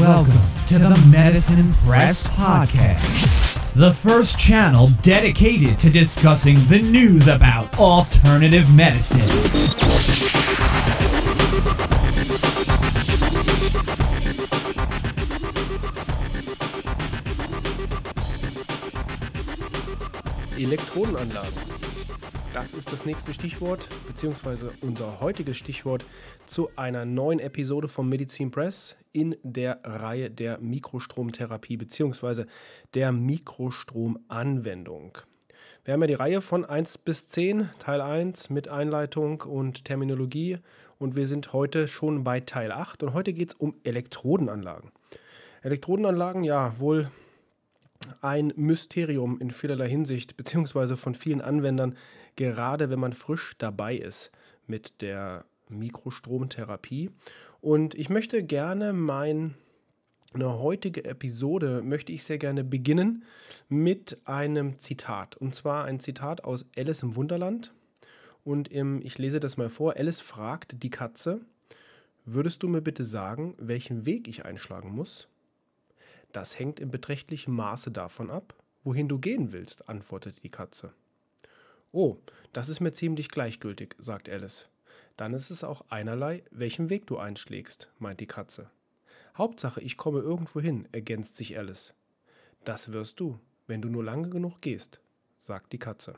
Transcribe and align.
Welcome 0.00 0.40
to 0.68 0.78
the 0.78 0.96
Medicine 1.10 1.74
Press 1.84 2.26
Podcast, 2.28 3.74
the 3.74 3.92
first 3.92 4.38
channel 4.38 4.88
dedicated 5.02 5.78
to 5.78 5.90
discussing 5.90 6.56
the 6.68 6.80
news 6.80 7.28
about 7.28 7.78
alternative 7.78 8.74
medicine. 8.74 9.20
Elektrodenanlagen. 20.56 21.89
Das 22.52 22.72
ist 22.72 22.92
das 22.92 23.06
nächste 23.06 23.32
Stichwort, 23.32 23.86
beziehungsweise 24.08 24.72
unser 24.80 25.20
heutiges 25.20 25.56
Stichwort 25.56 26.04
zu 26.46 26.68
einer 26.74 27.04
neuen 27.04 27.38
Episode 27.38 27.86
vom 27.86 28.08
Medizin 28.08 28.50
Press 28.50 28.96
in 29.12 29.36
der 29.44 29.78
Reihe 29.84 30.32
der 30.32 30.58
Mikrostromtherapie, 30.58 31.76
beziehungsweise 31.76 32.48
der 32.94 33.12
Mikrostromanwendung. 33.12 35.18
Wir 35.84 35.94
haben 35.94 36.00
ja 36.00 36.08
die 36.08 36.14
Reihe 36.14 36.40
von 36.40 36.64
1 36.64 36.98
bis 36.98 37.28
10, 37.28 37.70
Teil 37.78 38.00
1 38.00 38.50
mit 38.50 38.66
Einleitung 38.66 39.42
und 39.42 39.84
Terminologie 39.84 40.58
und 40.98 41.14
wir 41.14 41.28
sind 41.28 41.52
heute 41.52 41.86
schon 41.86 42.24
bei 42.24 42.40
Teil 42.40 42.72
8 42.72 43.04
und 43.04 43.14
heute 43.14 43.32
geht 43.32 43.50
es 43.50 43.54
um 43.54 43.76
Elektrodenanlagen. 43.84 44.90
Elektrodenanlagen, 45.62 46.42
ja, 46.42 46.74
wohl 46.80 47.12
ein 48.22 48.52
Mysterium 48.56 49.38
in 49.40 49.50
vielerlei 49.50 49.88
Hinsicht, 49.88 50.36
beziehungsweise 50.36 50.96
von 50.96 51.14
vielen 51.14 51.40
Anwendern, 51.40 51.96
gerade 52.36 52.90
wenn 52.90 53.00
man 53.00 53.12
frisch 53.12 53.54
dabei 53.58 53.96
ist 53.96 54.30
mit 54.66 55.02
der 55.02 55.44
Mikrostromtherapie. 55.68 57.10
Und 57.60 57.94
ich 57.94 58.08
möchte 58.08 58.42
gerne 58.42 58.92
meine 58.92 59.54
heutige 60.34 61.04
Episode 61.04 61.82
möchte 61.82 62.12
ich 62.12 62.24
sehr 62.24 62.38
gerne 62.38 62.64
beginnen 62.64 63.24
mit 63.68 64.18
einem 64.24 64.78
Zitat. 64.78 65.36
Und 65.36 65.54
zwar 65.54 65.84
ein 65.84 66.00
Zitat 66.00 66.44
aus 66.44 66.64
Alice 66.76 67.02
im 67.02 67.16
Wunderland. 67.16 67.72
Und 68.42 68.68
im, 68.68 69.02
ich 69.02 69.18
lese 69.18 69.38
das 69.38 69.56
mal 69.56 69.68
vor. 69.68 69.96
Alice 69.96 70.20
fragt 70.20 70.82
die 70.82 70.90
Katze, 70.90 71.40
würdest 72.24 72.62
du 72.62 72.68
mir 72.68 72.80
bitte 72.80 73.04
sagen, 73.04 73.54
welchen 73.58 74.06
Weg 74.06 74.28
ich 74.28 74.44
einschlagen 74.44 74.90
muss? 74.94 75.28
Das 76.32 76.58
hängt 76.58 76.80
in 76.80 76.90
beträchtlichem 76.90 77.54
Maße 77.54 77.90
davon 77.90 78.30
ab, 78.30 78.54
wohin 78.84 79.08
du 79.08 79.18
gehen 79.18 79.52
willst, 79.52 79.88
antwortet 79.88 80.42
die 80.42 80.48
Katze. 80.48 80.92
Oh, 81.92 82.18
das 82.52 82.68
ist 82.68 82.80
mir 82.80 82.92
ziemlich 82.92 83.28
gleichgültig, 83.28 83.96
sagt 83.98 84.28
Alice. 84.28 84.68
Dann 85.16 85.34
ist 85.34 85.50
es 85.50 85.64
auch 85.64 85.84
einerlei, 85.88 86.44
welchen 86.50 86.88
Weg 86.88 87.06
du 87.06 87.18
einschlägst, 87.18 87.90
meint 87.98 88.20
die 88.20 88.26
Katze. 88.26 88.70
Hauptsache, 89.36 89.80
ich 89.80 89.96
komme 89.96 90.20
irgendwo 90.20 90.60
hin, 90.60 90.88
ergänzt 90.92 91.36
sich 91.36 91.58
Alice. 91.58 91.94
Das 92.64 92.92
wirst 92.92 93.20
du, 93.20 93.38
wenn 93.66 93.82
du 93.82 93.88
nur 93.88 94.04
lange 94.04 94.30
genug 94.30 94.60
gehst, 94.60 95.00
sagt 95.38 95.72
die 95.72 95.78
Katze. 95.78 96.14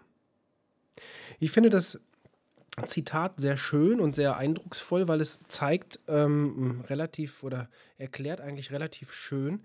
Ich 1.41 1.53
finde 1.53 1.71
das 1.71 2.01
Zitat 2.87 3.41
sehr 3.41 3.57
schön 3.57 4.01
und 4.01 4.15
sehr 4.15 4.37
eindrucksvoll, 4.37 5.09
weil 5.09 5.21
es 5.21 5.41
zeigt 5.49 6.01
ähm, 6.09 6.83
relativ 6.89 7.43
oder 7.43 7.69
erklärt 7.99 8.41
eigentlich 8.41 8.73
relativ 8.73 9.13
schön, 9.13 9.65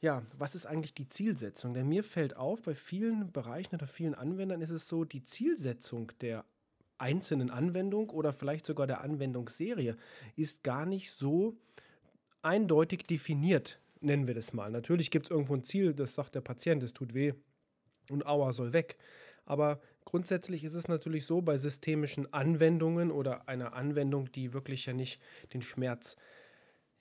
ja, 0.00 0.22
was 0.38 0.54
ist 0.54 0.66
eigentlich 0.66 0.94
die 0.94 1.08
Zielsetzung? 1.08 1.74
Denn 1.74 1.88
mir 1.88 2.04
fällt 2.04 2.36
auf, 2.36 2.62
bei 2.62 2.74
vielen 2.74 3.32
Bereichen 3.32 3.74
oder 3.74 3.88
vielen 3.88 4.14
Anwendern 4.14 4.60
ist 4.60 4.70
es 4.70 4.86
so, 4.88 5.04
die 5.04 5.24
Zielsetzung 5.24 6.12
der 6.20 6.44
einzelnen 6.98 7.50
Anwendung 7.50 8.10
oder 8.10 8.32
vielleicht 8.32 8.66
sogar 8.66 8.86
der 8.86 9.00
Anwendungsserie 9.00 9.96
ist 10.36 10.62
gar 10.62 10.86
nicht 10.86 11.10
so 11.10 11.56
eindeutig 12.42 13.04
definiert, 13.04 13.80
nennen 14.00 14.26
wir 14.26 14.34
das 14.34 14.52
mal. 14.52 14.70
Natürlich 14.70 15.10
gibt 15.10 15.26
es 15.26 15.30
irgendwo 15.30 15.54
ein 15.54 15.64
Ziel, 15.64 15.94
das 15.94 16.14
sagt 16.14 16.34
der 16.34 16.40
Patient, 16.40 16.82
es 16.82 16.94
tut 16.94 17.14
weh 17.14 17.34
und 18.10 18.26
Aua 18.26 18.52
soll 18.52 18.72
weg. 18.72 18.98
Aber 19.44 19.80
grundsätzlich 20.04 20.62
ist 20.62 20.74
es 20.74 20.88
natürlich 20.88 21.26
so 21.26 21.40
bei 21.40 21.56
systemischen 21.56 22.32
Anwendungen 22.32 23.10
oder 23.10 23.48
einer 23.48 23.72
Anwendung, 23.72 24.30
die 24.32 24.52
wirklich 24.52 24.86
ja 24.86 24.92
nicht 24.92 25.20
den 25.52 25.62
Schmerz 25.62 26.14
äh, 26.14 26.37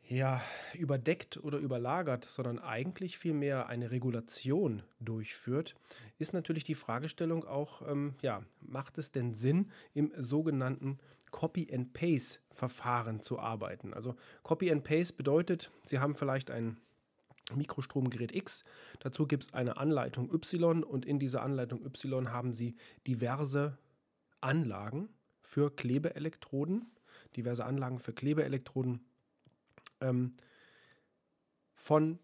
ja, 0.09 0.41
überdeckt 0.73 1.37
oder 1.37 1.57
überlagert, 1.57 2.25
sondern 2.25 2.59
eigentlich 2.59 3.17
vielmehr 3.17 3.67
eine 3.67 3.91
Regulation 3.91 4.83
durchführt, 4.99 5.75
ist 6.17 6.33
natürlich 6.33 6.63
die 6.63 6.75
Fragestellung 6.75 7.45
auch, 7.45 7.87
ähm, 7.87 8.15
ja, 8.21 8.43
macht 8.61 8.97
es 8.97 9.11
denn 9.11 9.33
Sinn, 9.33 9.71
im 9.93 10.11
sogenannten 10.17 10.99
Copy-and-Paste-Verfahren 11.31 13.21
zu 13.21 13.39
arbeiten? 13.39 13.93
Also 13.93 14.15
Copy-and-Paste 14.43 15.15
bedeutet, 15.15 15.71
Sie 15.85 15.99
haben 15.99 16.15
vielleicht 16.15 16.51
ein 16.51 16.79
Mikrostromgerät 17.53 18.33
X, 18.33 18.63
dazu 18.99 19.27
gibt 19.27 19.43
es 19.43 19.53
eine 19.53 19.77
Anleitung 19.77 20.33
Y 20.33 20.83
und 20.83 21.05
in 21.05 21.19
dieser 21.19 21.43
Anleitung 21.43 21.85
Y 21.85 22.31
haben 22.31 22.53
Sie 22.53 22.75
diverse 23.05 23.77
Anlagen 24.39 25.09
für 25.41 25.73
Klebeelektroden, 25.73 26.85
diverse 27.35 27.65
Anlagen 27.65 27.99
für 27.99 28.13
Klebeelektroden 28.13 29.06
ähm, 30.01 30.35
von 31.75 32.19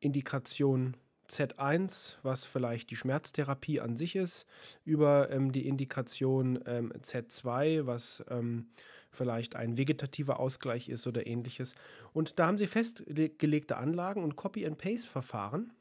Indikation 0.00 0.96
Z1, 1.28 2.16
was 2.22 2.44
vielleicht 2.44 2.90
die 2.90 2.96
Schmerztherapie 2.96 3.80
an 3.80 3.96
sich 3.96 4.16
ist, 4.16 4.46
über 4.84 5.30
ähm, 5.30 5.52
die 5.52 5.66
Indikation 5.66 6.60
ähm, 6.66 6.92
Z2, 6.92 7.86
was 7.86 8.24
ähm, 8.28 8.68
vielleicht 9.10 9.56
ein 9.56 9.76
vegetativer 9.76 10.38
Ausgleich 10.38 10.88
ist 10.88 11.06
oder 11.06 11.26
ähnliches. 11.26 11.74
Und 12.12 12.38
da 12.38 12.46
haben 12.46 12.58
sie 12.58 12.66
festgelegte 12.66 13.76
Anlagen 13.76 14.22
und 14.22 14.36
Copy-and-Paste-Verfahren. 14.36 15.72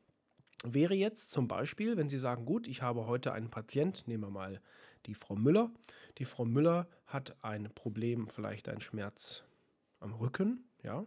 Wäre 0.66 0.94
jetzt 0.94 1.32
zum 1.32 1.50
Beispiel, 1.50 1.98
wenn 1.98 2.08
Sie 2.08 2.18
sagen, 2.18 2.46
gut, 2.46 2.68
ich 2.68 2.82
habe 2.82 3.06
heute 3.06 3.34
einen 3.34 3.50
Patient, 3.50 4.08
nehmen 4.08 4.24
wir 4.24 4.30
mal 4.30 4.62
die 5.08 5.14
Frau 5.14 5.36
Müller. 5.36 5.70
Die 6.20 6.26
Frau 6.26 6.46
Müller 6.46 6.88
hat 7.06 7.36
ein 7.42 7.70
Problem, 7.76 8.30
vielleicht 8.30 8.70
einen 8.70 8.80
Schmerz 8.80 9.44
am 10.00 10.14
Rücken, 10.14 10.64
ja, 10.84 11.06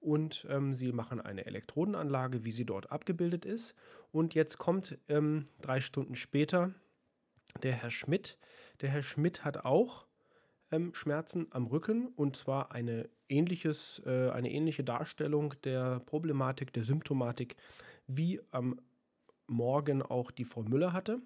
und 0.00 0.46
ähm, 0.48 0.74
sie 0.74 0.92
machen 0.92 1.20
eine 1.20 1.46
Elektrodenanlage, 1.46 2.44
wie 2.44 2.52
sie 2.52 2.64
dort 2.64 2.90
abgebildet 2.92 3.44
ist. 3.44 3.74
Und 4.12 4.34
jetzt 4.34 4.58
kommt 4.58 4.98
ähm, 5.08 5.44
drei 5.60 5.80
Stunden 5.80 6.14
später 6.14 6.72
der 7.62 7.72
Herr 7.72 7.90
Schmidt. 7.90 8.38
Der 8.80 8.90
Herr 8.90 9.02
Schmidt 9.02 9.44
hat 9.44 9.64
auch 9.64 10.06
ähm, 10.70 10.94
Schmerzen 10.94 11.48
am 11.50 11.66
Rücken 11.66 12.08
und 12.08 12.36
zwar 12.36 12.72
eine, 12.72 13.08
ähnliches, 13.28 14.02
äh, 14.06 14.30
eine 14.30 14.50
ähnliche 14.52 14.84
Darstellung 14.84 15.54
der 15.64 16.00
Problematik, 16.00 16.72
der 16.72 16.84
Symptomatik, 16.84 17.56
wie 18.06 18.40
am 18.50 18.80
Morgen 19.46 20.02
auch 20.02 20.30
die 20.30 20.44
Frau 20.44 20.62
Müller 20.62 20.92
hatte. 20.92 21.20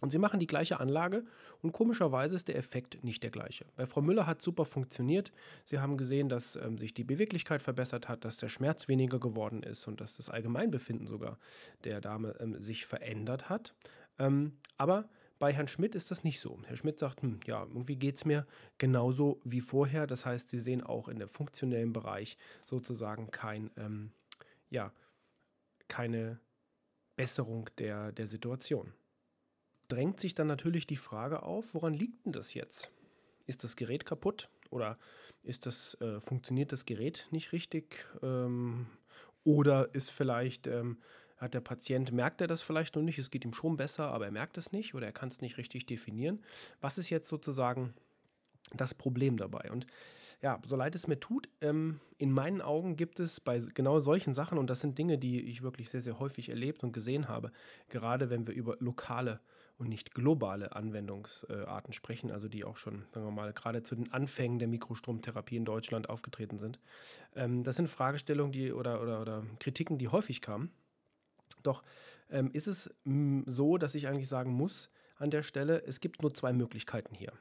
Und 0.00 0.10
sie 0.10 0.18
machen 0.18 0.38
die 0.38 0.46
gleiche 0.46 0.78
Anlage 0.78 1.24
und 1.60 1.72
komischerweise 1.72 2.36
ist 2.36 2.48
der 2.48 2.56
Effekt 2.56 3.02
nicht 3.02 3.22
der 3.22 3.30
gleiche. 3.30 3.66
Bei 3.76 3.86
Frau 3.86 4.00
Müller 4.00 4.26
hat 4.26 4.42
super 4.42 4.64
funktioniert. 4.64 5.32
Sie 5.64 5.80
haben 5.80 5.96
gesehen, 5.96 6.28
dass 6.28 6.54
ähm, 6.56 6.78
sich 6.78 6.94
die 6.94 7.04
Beweglichkeit 7.04 7.62
verbessert 7.62 8.08
hat, 8.08 8.24
dass 8.24 8.36
der 8.36 8.48
Schmerz 8.48 8.86
weniger 8.86 9.18
geworden 9.18 9.62
ist 9.62 9.88
und 9.88 10.00
dass 10.00 10.16
das 10.16 10.28
Allgemeinbefinden 10.28 11.06
sogar 11.06 11.38
der 11.84 12.00
Dame 12.00 12.36
ähm, 12.38 12.60
sich 12.60 12.86
verändert 12.86 13.48
hat. 13.48 13.74
Ähm, 14.18 14.58
aber 14.76 15.08
bei 15.40 15.52
Herrn 15.52 15.68
Schmidt 15.68 15.94
ist 15.94 16.10
das 16.10 16.24
nicht 16.24 16.40
so. 16.40 16.58
Herr 16.66 16.76
Schmidt 16.76 16.98
sagt, 16.98 17.22
hm, 17.22 17.40
ja, 17.46 17.62
irgendwie 17.62 17.96
geht 17.96 18.16
es 18.16 18.24
mir 18.24 18.46
genauso 18.78 19.40
wie 19.44 19.60
vorher. 19.60 20.06
Das 20.06 20.26
heißt, 20.26 20.48
Sie 20.48 20.58
sehen 20.58 20.82
auch 20.82 21.08
in 21.08 21.18
der 21.18 21.28
funktionellen 21.28 21.92
Bereich 21.92 22.36
sozusagen 22.64 23.30
kein, 23.30 23.70
ähm, 23.76 24.12
ja, 24.70 24.92
keine 25.88 26.38
Besserung 27.16 27.68
der, 27.78 28.12
der 28.12 28.28
Situation 28.28 28.92
drängt 29.88 30.20
sich 30.20 30.34
dann 30.34 30.46
natürlich 30.46 30.86
die 30.86 30.96
Frage 30.96 31.42
auf, 31.42 31.74
woran 31.74 31.94
liegt 31.94 32.24
denn 32.24 32.32
das 32.32 32.54
jetzt? 32.54 32.92
Ist 33.46 33.64
das 33.64 33.76
Gerät 33.76 34.04
kaputt 34.04 34.50
oder 34.70 34.98
ist 35.42 35.66
das, 35.66 35.94
äh, 36.00 36.20
funktioniert 36.20 36.72
das 36.72 36.84
Gerät 36.84 37.26
nicht 37.30 37.52
richtig? 37.52 38.06
Ähm, 38.22 38.86
oder 39.44 39.94
ist 39.94 40.10
vielleicht, 40.10 40.66
ähm, 40.66 40.98
hat 41.38 41.54
der 41.54 41.60
Patient, 41.60 42.12
merkt 42.12 42.40
er 42.40 42.48
das 42.48 42.62
vielleicht 42.62 42.96
noch 42.96 43.02
nicht, 43.02 43.18
es 43.18 43.30
geht 43.30 43.44
ihm 43.44 43.54
schon 43.54 43.76
besser, 43.76 44.08
aber 44.08 44.26
er 44.26 44.32
merkt 44.32 44.58
es 44.58 44.72
nicht 44.72 44.94
oder 44.94 45.06
er 45.06 45.12
kann 45.12 45.28
es 45.28 45.40
nicht 45.40 45.56
richtig 45.56 45.86
definieren. 45.86 46.42
Was 46.80 46.98
ist 46.98 47.10
jetzt 47.10 47.28
sozusagen 47.28 47.94
das 48.74 48.92
Problem 48.92 49.36
dabei? 49.36 49.70
Und 49.70 49.86
ja, 50.42 50.60
so 50.66 50.76
leid 50.76 50.94
es 50.94 51.06
mir 51.06 51.18
tut, 51.18 51.48
ähm, 51.60 52.00
in 52.18 52.30
meinen 52.30 52.60
Augen 52.60 52.96
gibt 52.96 53.20
es 53.20 53.40
bei 53.40 53.58
genau 53.74 54.00
solchen 54.00 54.34
Sachen, 54.34 54.58
und 54.58 54.68
das 54.68 54.80
sind 54.80 54.98
Dinge, 54.98 55.18
die 55.18 55.40
ich 55.40 55.62
wirklich 55.62 55.90
sehr, 55.90 56.00
sehr 56.00 56.18
häufig 56.18 56.48
erlebt 56.48 56.84
und 56.84 56.92
gesehen 56.92 57.28
habe, 57.28 57.52
gerade 57.88 58.30
wenn 58.30 58.46
wir 58.46 58.54
über 58.54 58.76
lokale 58.78 59.40
und 59.78 59.88
nicht 59.88 60.12
globale 60.12 60.74
Anwendungsarten 60.74 61.92
sprechen, 61.92 62.30
also 62.32 62.48
die 62.48 62.64
auch 62.64 62.76
schon, 62.76 63.04
sagen 63.12 63.26
wir 63.26 63.30
mal, 63.30 63.52
gerade 63.52 63.82
zu 63.84 63.94
den 63.94 64.12
Anfängen 64.12 64.58
der 64.58 64.68
Mikrostromtherapie 64.68 65.56
in 65.56 65.64
Deutschland 65.64 66.10
aufgetreten 66.10 66.58
sind. 66.58 66.80
Ähm, 67.34 67.62
das 67.62 67.76
sind 67.76 67.88
Fragestellungen, 67.88 68.52
die 68.52 68.72
oder, 68.72 69.00
oder, 69.00 69.20
oder 69.20 69.44
Kritiken, 69.60 69.98
die 69.98 70.08
häufig 70.08 70.42
kamen. 70.42 70.72
Doch 71.62 71.84
ähm, 72.28 72.50
ist 72.52 72.66
es 72.66 72.92
mh, 73.04 73.44
so, 73.46 73.78
dass 73.78 73.94
ich 73.94 74.08
eigentlich 74.08 74.28
sagen 74.28 74.52
muss 74.52 74.90
an 75.16 75.30
der 75.30 75.42
Stelle, 75.42 75.82
es 75.84 76.00
gibt 76.00 76.22
nur 76.22 76.34
zwei 76.34 76.52
Möglichkeiten 76.52 77.14
hier. 77.14 77.32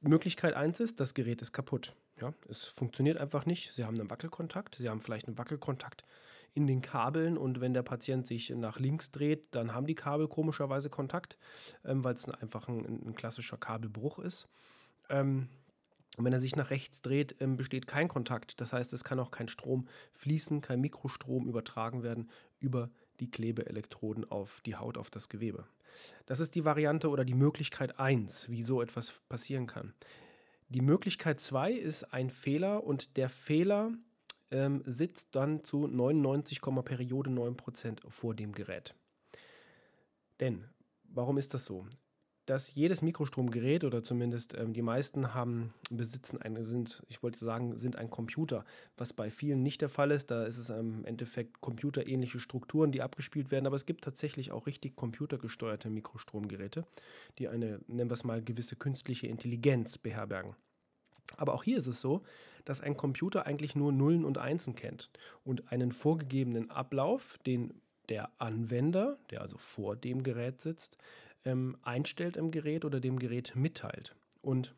Möglichkeit 0.00 0.54
1 0.54 0.80
ist, 0.80 0.98
das 0.98 1.12
Gerät 1.12 1.42
ist 1.42 1.52
kaputt. 1.52 1.94
Ja, 2.20 2.32
es 2.48 2.64
funktioniert 2.64 3.18
einfach 3.18 3.44
nicht. 3.44 3.72
Sie 3.74 3.84
haben 3.84 3.98
einen 3.98 4.10
Wackelkontakt. 4.10 4.76
Sie 4.76 4.88
haben 4.88 5.00
vielleicht 5.00 5.26
einen 5.26 5.38
Wackelkontakt 5.38 6.04
in 6.54 6.66
den 6.66 6.82
Kabeln 6.82 7.38
und 7.38 7.60
wenn 7.60 7.74
der 7.74 7.82
Patient 7.82 8.26
sich 8.26 8.50
nach 8.50 8.78
links 8.78 9.10
dreht, 9.10 9.54
dann 9.54 9.74
haben 9.74 9.86
die 9.86 9.94
Kabel 9.94 10.28
komischerweise 10.28 10.90
Kontakt, 10.90 11.36
ähm, 11.84 12.02
weil 12.04 12.14
es 12.14 12.28
einfach 12.28 12.68
ein, 12.68 12.84
ein, 13.06 13.14
klassischer 13.14 13.56
Kabelbruch 13.56 14.18
ist. 14.18 14.48
Ähm, 15.08 15.48
wenn 16.18 16.32
er 16.32 16.40
sich 16.40 16.56
nach 16.56 16.70
rechts 16.70 17.02
dreht, 17.02 17.36
ähm, 17.40 17.56
besteht 17.56 17.86
kein 17.86 18.08
Kontakt. 18.08 18.60
Das 18.60 18.72
heißt, 18.72 18.92
es 18.92 19.04
kann 19.04 19.20
auch 19.20 19.30
kein 19.30 19.48
Strom 19.48 19.86
fließen, 20.12 20.60
kein 20.60 20.80
Mikrostrom 20.80 21.46
übertragen 21.46 22.02
werden 22.02 22.28
über 22.58 22.90
die 23.20 23.30
Klebeelektroden 23.30 24.30
auf 24.30 24.60
die 24.66 24.76
Haut, 24.76 24.98
auf 24.98 25.10
das 25.10 25.28
Gewebe. 25.28 25.66
Das 26.26 26.40
ist 26.40 26.54
die 26.54 26.64
Variante 26.64 27.08
oder 27.08 27.24
die 27.24 27.34
Möglichkeit 27.34 27.98
1, 27.98 28.48
wie 28.48 28.62
so 28.62 28.82
etwas 28.82 29.20
passieren 29.28 29.66
kann. 29.66 29.94
Die 30.68 30.80
Möglichkeit 30.80 31.40
2 31.40 31.72
ist 31.72 32.12
ein 32.12 32.30
Fehler 32.30 32.84
und 32.84 33.16
der 33.16 33.28
Fehler 33.28 33.92
ähm, 34.50 34.82
sitzt 34.86 35.28
dann 35.32 35.64
zu 35.64 35.86
99, 35.86 36.60
Periode 36.84 37.30
9% 37.30 37.98
vor 38.08 38.34
dem 38.34 38.52
Gerät. 38.52 38.94
Denn, 40.40 40.64
warum 41.04 41.38
ist 41.38 41.54
das 41.54 41.64
so? 41.64 41.86
dass 42.50 42.74
jedes 42.74 43.00
Mikrostromgerät 43.00 43.84
oder 43.84 44.02
zumindest 44.02 44.58
ähm, 44.58 44.72
die 44.72 44.82
meisten 44.82 45.34
haben, 45.34 45.72
besitzen 45.88 46.42
ein, 46.42 46.64
sind, 46.66 47.00
ich 47.08 47.22
wollte 47.22 47.38
sagen, 47.38 47.78
sind 47.78 47.94
ein 47.94 48.10
Computer, 48.10 48.64
was 48.96 49.12
bei 49.12 49.30
vielen 49.30 49.62
nicht 49.62 49.82
der 49.82 49.88
Fall 49.88 50.10
ist. 50.10 50.32
Da 50.32 50.44
ist 50.44 50.58
es 50.58 50.68
im 50.68 51.04
Endeffekt 51.04 51.60
computerähnliche 51.60 52.40
Strukturen, 52.40 52.90
die 52.90 53.02
abgespielt 53.02 53.52
werden, 53.52 53.68
aber 53.68 53.76
es 53.76 53.86
gibt 53.86 54.02
tatsächlich 54.02 54.50
auch 54.50 54.66
richtig 54.66 54.96
computergesteuerte 54.96 55.90
Mikrostromgeräte, 55.90 56.84
die 57.38 57.46
eine, 57.46 57.80
nennen 57.86 58.10
wir 58.10 58.14
es 58.14 58.24
mal, 58.24 58.42
gewisse 58.42 58.74
künstliche 58.74 59.28
Intelligenz 59.28 59.96
beherbergen. 59.96 60.56
Aber 61.36 61.54
auch 61.54 61.62
hier 61.62 61.78
ist 61.78 61.86
es 61.86 62.00
so, 62.00 62.24
dass 62.64 62.80
ein 62.80 62.96
Computer 62.96 63.46
eigentlich 63.46 63.74
nur 63.74 63.92
Nullen 63.92 64.24
und 64.24 64.38
Einsen 64.38 64.74
kennt 64.74 65.10
und 65.44 65.70
einen 65.72 65.92
vorgegebenen 65.92 66.70
Ablauf, 66.70 67.38
den 67.46 67.80
der 68.08 68.30
Anwender, 68.38 69.18
der 69.30 69.40
also 69.40 69.56
vor 69.56 69.96
dem 69.96 70.22
Gerät 70.22 70.60
sitzt, 70.60 70.98
ähm, 71.44 71.76
einstellt 71.82 72.36
im 72.36 72.50
Gerät 72.50 72.84
oder 72.84 73.00
dem 73.00 73.18
Gerät 73.18 73.54
mitteilt. 73.54 74.14
Und 74.42 74.74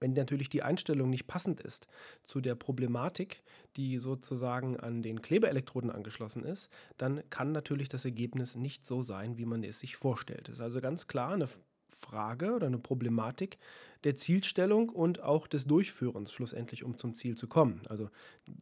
wenn 0.00 0.12
natürlich 0.12 0.48
die 0.48 0.62
Einstellung 0.62 1.10
nicht 1.10 1.26
passend 1.26 1.60
ist 1.60 1.86
zu 2.22 2.40
der 2.40 2.54
Problematik, 2.54 3.42
die 3.76 3.98
sozusagen 3.98 4.78
an 4.78 5.02
den 5.02 5.22
Klebeelektroden 5.22 5.90
angeschlossen 5.90 6.44
ist, 6.44 6.68
dann 6.98 7.28
kann 7.30 7.52
natürlich 7.52 7.88
das 7.88 8.04
Ergebnis 8.04 8.54
nicht 8.54 8.86
so 8.86 9.02
sein, 9.02 9.38
wie 9.38 9.46
man 9.46 9.64
es 9.64 9.80
sich 9.80 9.96
vorstellt. 9.96 10.48
Es 10.48 10.56
ist 10.56 10.60
also 10.60 10.80
ganz 10.80 11.08
klar 11.08 11.32
eine 11.32 11.48
Frage 11.88 12.54
oder 12.54 12.66
eine 12.66 12.78
Problematik 12.78 13.58
der 14.04 14.16
Zielstellung 14.16 14.88
und 14.88 15.22
auch 15.22 15.46
des 15.46 15.66
Durchführens 15.66 16.32
schlussendlich, 16.32 16.84
um 16.84 16.96
zum 16.96 17.14
Ziel 17.14 17.36
zu 17.36 17.48
kommen. 17.48 17.82
Also 17.88 18.10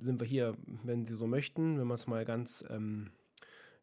sind 0.01 0.21
wir 0.21 0.27
hier, 0.27 0.57
wenn 0.83 1.05
Sie 1.05 1.15
so 1.15 1.27
möchten, 1.27 1.79
wenn 1.79 1.87
man 1.87 1.97
es 1.97 2.07
mal 2.07 2.25
ganz 2.25 2.65
ähm, 2.71 3.11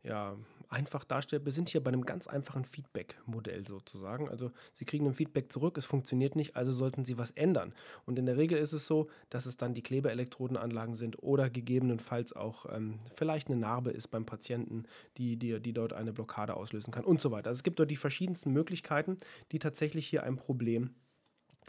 ja, 0.04 0.36
einfach 0.74 1.04
darstellt. 1.04 1.46
Wir 1.46 1.52
sind 1.52 1.70
hier 1.70 1.82
bei 1.82 1.90
einem 1.90 2.06
ganz 2.06 2.28
einfachen 2.28 2.66
Feedback-Modell 2.66 3.66
sozusagen. 3.68 4.28
Also 4.30 4.52
Sie 4.74 4.86
kriegen 4.86 5.06
ein 5.06 5.14
Feedback 5.14 5.52
zurück, 5.52 5.78
es 5.78 5.86
funktioniert 5.86 6.36
nicht, 6.36 6.56
also 6.56 6.74
sollten 6.74 7.06
Sie 7.06 7.18
was 7.18 7.32
ändern. 7.32 7.74
Und 8.06 8.20
in 8.20 8.26
der 8.26 8.38
Regel 8.38 8.58
ist 8.58 8.74
es 8.74 8.88
so, 8.88 9.10
dass 9.30 9.46
es 9.46 9.56
dann 9.56 9.74
die 9.74 9.84
Klebeelektrodenanlagen 9.84 10.96
sind 10.96 11.22
oder 11.22 11.50
gegebenenfalls 11.50 12.34
auch 12.34 12.66
ähm, 12.74 13.00
vielleicht 13.16 13.48
eine 13.48 13.58
Narbe 13.58 13.92
ist 13.92 14.08
beim 14.08 14.26
Patienten, 14.26 14.84
die, 15.18 15.38
die, 15.38 15.60
die 15.60 15.74
dort 15.74 15.94
eine 15.94 16.12
Blockade 16.12 16.56
auslösen 16.56 16.92
kann 16.92 17.06
und 17.06 17.22
so 17.22 17.32
weiter. 17.32 17.50
Also 17.50 17.60
es 17.60 17.64
gibt 17.64 17.80
dort 17.80 17.92
die 17.92 17.96
verschiedensten 17.96 18.52
Möglichkeiten, 18.52 19.18
die 19.52 19.60
tatsächlich 19.60 20.08
hier 20.08 20.24
ein 20.24 20.36
Problem 20.36 20.90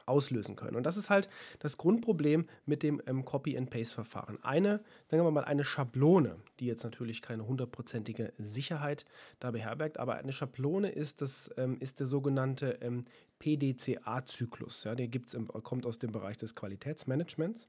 auslösen 0.06 0.56
können. 0.56 0.76
Und 0.76 0.84
das 0.84 0.96
ist 0.96 1.10
halt 1.10 1.28
das 1.58 1.76
Grundproblem 1.76 2.46
mit 2.66 2.82
dem 2.82 3.00
ähm, 3.06 3.24
Copy-and-Paste-Verfahren. 3.24 4.42
Eine, 4.42 4.80
sagen 5.10 5.24
wir 5.24 5.30
mal, 5.30 5.44
eine 5.44 5.64
Schablone, 5.64 6.36
die 6.60 6.66
jetzt 6.66 6.84
natürlich 6.84 7.22
keine 7.22 7.46
hundertprozentige 7.46 8.32
Sicherheit 8.38 9.04
da 9.40 9.50
beherbergt, 9.50 9.98
aber 9.98 10.16
eine 10.16 10.32
Schablone 10.32 10.90
ist, 10.90 11.20
das, 11.20 11.50
ähm, 11.56 11.76
ist 11.80 12.00
der 12.00 12.06
sogenannte 12.06 12.78
ähm, 12.80 13.04
PDCA-Zyklus. 13.38 14.84
Ja, 14.84 14.94
der 14.94 15.08
gibt's 15.08 15.34
im, 15.34 15.48
kommt 15.48 15.86
aus 15.86 15.98
dem 15.98 16.12
Bereich 16.12 16.36
des 16.36 16.54
Qualitätsmanagements. 16.54 17.68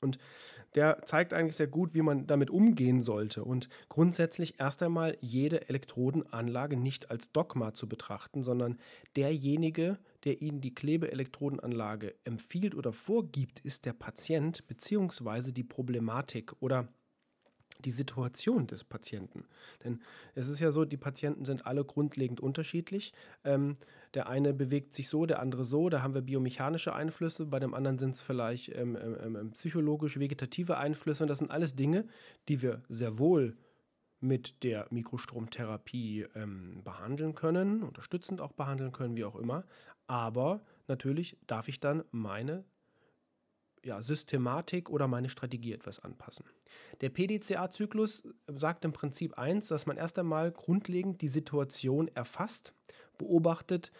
Und 0.00 0.18
der 0.74 1.02
zeigt 1.04 1.32
eigentlich 1.32 1.56
sehr 1.56 1.66
gut, 1.66 1.94
wie 1.94 2.02
man 2.02 2.26
damit 2.26 2.50
umgehen 2.50 3.00
sollte 3.00 3.44
und 3.44 3.68
grundsätzlich 3.88 4.60
erst 4.60 4.82
einmal 4.82 5.16
jede 5.20 5.68
Elektrodenanlage 5.68 6.76
nicht 6.76 7.10
als 7.10 7.32
Dogma 7.32 7.72
zu 7.72 7.88
betrachten, 7.88 8.42
sondern 8.42 8.78
derjenige, 9.16 9.98
der 10.26 10.42
Ihnen 10.42 10.60
die 10.60 10.74
Klebeelektrodenanlage 10.74 12.14
empfiehlt 12.24 12.74
oder 12.74 12.92
vorgibt, 12.92 13.60
ist 13.60 13.86
der 13.86 13.92
Patient 13.92 14.66
bzw. 14.66 15.52
die 15.52 15.64
Problematik 15.64 16.52
oder 16.60 16.88
die 17.84 17.90
Situation 17.90 18.66
des 18.66 18.84
Patienten. 18.84 19.44
Denn 19.84 20.00
es 20.34 20.48
ist 20.48 20.60
ja 20.60 20.72
so, 20.72 20.84
die 20.84 20.96
Patienten 20.96 21.44
sind 21.44 21.66
alle 21.66 21.84
grundlegend 21.84 22.40
unterschiedlich. 22.40 23.12
Ähm, 23.44 23.76
der 24.14 24.28
eine 24.28 24.54
bewegt 24.54 24.94
sich 24.94 25.08
so, 25.08 25.26
der 25.26 25.40
andere 25.40 25.64
so. 25.64 25.88
Da 25.88 26.02
haben 26.02 26.14
wir 26.14 26.22
biomechanische 26.22 26.94
Einflüsse, 26.94 27.46
bei 27.46 27.58
dem 27.58 27.74
anderen 27.74 27.98
sind 27.98 28.14
es 28.14 28.20
vielleicht 28.20 28.74
ähm, 28.74 28.96
ähm, 29.00 29.16
ähm, 29.22 29.36
ähm 29.36 29.50
psychologisch-vegetative 29.52 30.76
Einflüsse. 30.78 31.24
Und 31.24 31.28
das 31.28 31.38
sind 31.38 31.50
alles 31.50 31.76
Dinge, 31.76 32.06
die 32.48 32.62
wir 32.62 32.82
sehr 32.88 33.18
wohl 33.18 33.56
mit 34.20 34.62
der 34.62 34.86
Mikrostromtherapie 34.90 36.26
ähm, 36.34 36.82
behandeln 36.82 37.34
können, 37.34 37.82
unterstützend 37.82 38.40
auch 38.40 38.52
behandeln 38.52 38.92
können, 38.92 39.16
wie 39.16 39.24
auch 39.24 39.36
immer. 39.36 39.64
Aber 40.06 40.62
natürlich 40.88 41.36
darf 41.46 41.68
ich 41.68 41.80
dann 41.80 42.04
meine 42.10 42.64
ja, 43.84 44.02
Systematik 44.02 44.90
oder 44.90 45.06
meine 45.06 45.28
Strategie 45.28 45.72
etwas 45.72 46.00
anpassen. 46.00 46.44
Der 47.00 47.10
PDCA-Zyklus 47.10 48.24
sagt 48.48 48.84
im 48.84 48.92
Prinzip 48.92 49.38
eins, 49.38 49.68
dass 49.68 49.86
man 49.86 49.96
erst 49.96 50.18
einmal 50.18 50.50
grundlegend 50.50 51.22
die 51.22 51.28
Situation 51.28 52.08
erfasst, 52.08 52.74
beobachtet, 53.16 53.92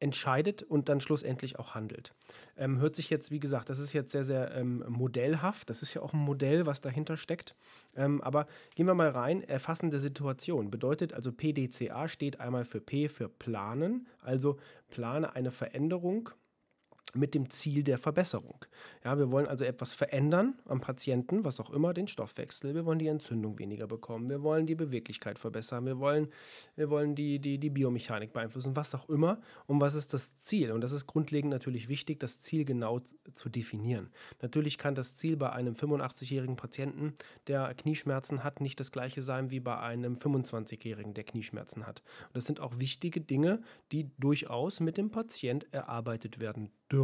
entscheidet 0.00 0.62
und 0.62 0.88
dann 0.88 1.00
schlussendlich 1.00 1.58
auch 1.58 1.74
handelt. 1.74 2.14
Ähm, 2.56 2.78
hört 2.78 2.96
sich 2.96 3.10
jetzt, 3.10 3.30
wie 3.30 3.38
gesagt, 3.38 3.68
das 3.68 3.78
ist 3.78 3.92
jetzt 3.92 4.12
sehr, 4.12 4.24
sehr 4.24 4.52
ähm, 4.54 4.84
modellhaft. 4.88 5.70
Das 5.70 5.82
ist 5.82 5.94
ja 5.94 6.02
auch 6.02 6.12
ein 6.12 6.20
Modell, 6.20 6.66
was 6.66 6.80
dahinter 6.80 7.16
steckt. 7.16 7.54
Ähm, 7.94 8.20
aber 8.22 8.46
gehen 8.74 8.86
wir 8.86 8.94
mal 8.94 9.10
rein. 9.10 9.42
Erfassende 9.42 10.00
Situation 10.00 10.70
bedeutet 10.70 11.12
also 11.12 11.32
PDCA 11.32 12.08
steht 12.08 12.40
einmal 12.40 12.64
für 12.64 12.80
P 12.80 13.08
für 13.08 13.28
planen, 13.28 14.08
also 14.22 14.58
plane 14.88 15.34
eine 15.34 15.50
Veränderung 15.50 16.30
mit 17.14 17.34
dem 17.34 17.50
Ziel 17.50 17.82
der 17.82 17.98
Verbesserung. 17.98 18.64
Ja, 19.04 19.18
wir 19.18 19.30
wollen 19.30 19.46
also 19.46 19.64
etwas 19.64 19.92
verändern 19.92 20.54
am 20.66 20.80
Patienten, 20.80 21.44
was 21.44 21.60
auch 21.60 21.70
immer, 21.70 21.94
den 21.94 22.06
Stoffwechsel. 22.06 22.74
Wir 22.74 22.84
wollen 22.84 22.98
die 22.98 23.08
Entzündung 23.08 23.58
weniger 23.58 23.86
bekommen. 23.86 24.28
Wir 24.28 24.42
wollen 24.42 24.66
die 24.66 24.74
Beweglichkeit 24.74 25.38
verbessern. 25.38 25.86
Wir 25.86 25.98
wollen, 25.98 26.28
wir 26.76 26.90
wollen 26.90 27.14
die, 27.14 27.38
die, 27.38 27.58
die 27.58 27.70
Biomechanik 27.70 28.32
beeinflussen, 28.32 28.76
was 28.76 28.94
auch 28.94 29.08
immer. 29.08 29.40
Und 29.66 29.80
was 29.80 29.94
ist 29.94 30.14
das 30.14 30.34
Ziel? 30.36 30.72
Und 30.72 30.82
das 30.82 30.92
ist 30.92 31.06
grundlegend 31.06 31.50
natürlich 31.50 31.88
wichtig, 31.88 32.20
das 32.20 32.40
Ziel 32.40 32.64
genau 32.64 33.00
zu 33.34 33.48
definieren. 33.48 34.10
Natürlich 34.42 34.78
kann 34.78 34.94
das 34.94 35.16
Ziel 35.16 35.36
bei 35.36 35.50
einem 35.50 35.74
85-jährigen 35.74 36.56
Patienten, 36.56 37.14
der 37.46 37.74
Knieschmerzen 37.74 38.44
hat, 38.44 38.60
nicht 38.60 38.78
das 38.78 38.92
gleiche 38.92 39.22
sein 39.22 39.50
wie 39.50 39.60
bei 39.60 39.78
einem 39.78 40.16
25-jährigen, 40.16 41.14
der 41.14 41.24
Knieschmerzen 41.24 41.86
hat. 41.86 42.02
Und 42.28 42.36
das 42.36 42.44
sind 42.44 42.60
auch 42.60 42.78
wichtige 42.78 43.20
Dinge, 43.20 43.62
die 43.92 44.10
durchaus 44.18 44.80
mit 44.80 44.96
dem 44.96 45.10
Patient 45.10 45.66
erarbeitet 45.72 46.40
werden 46.40 46.70
dürfen. 46.90 46.99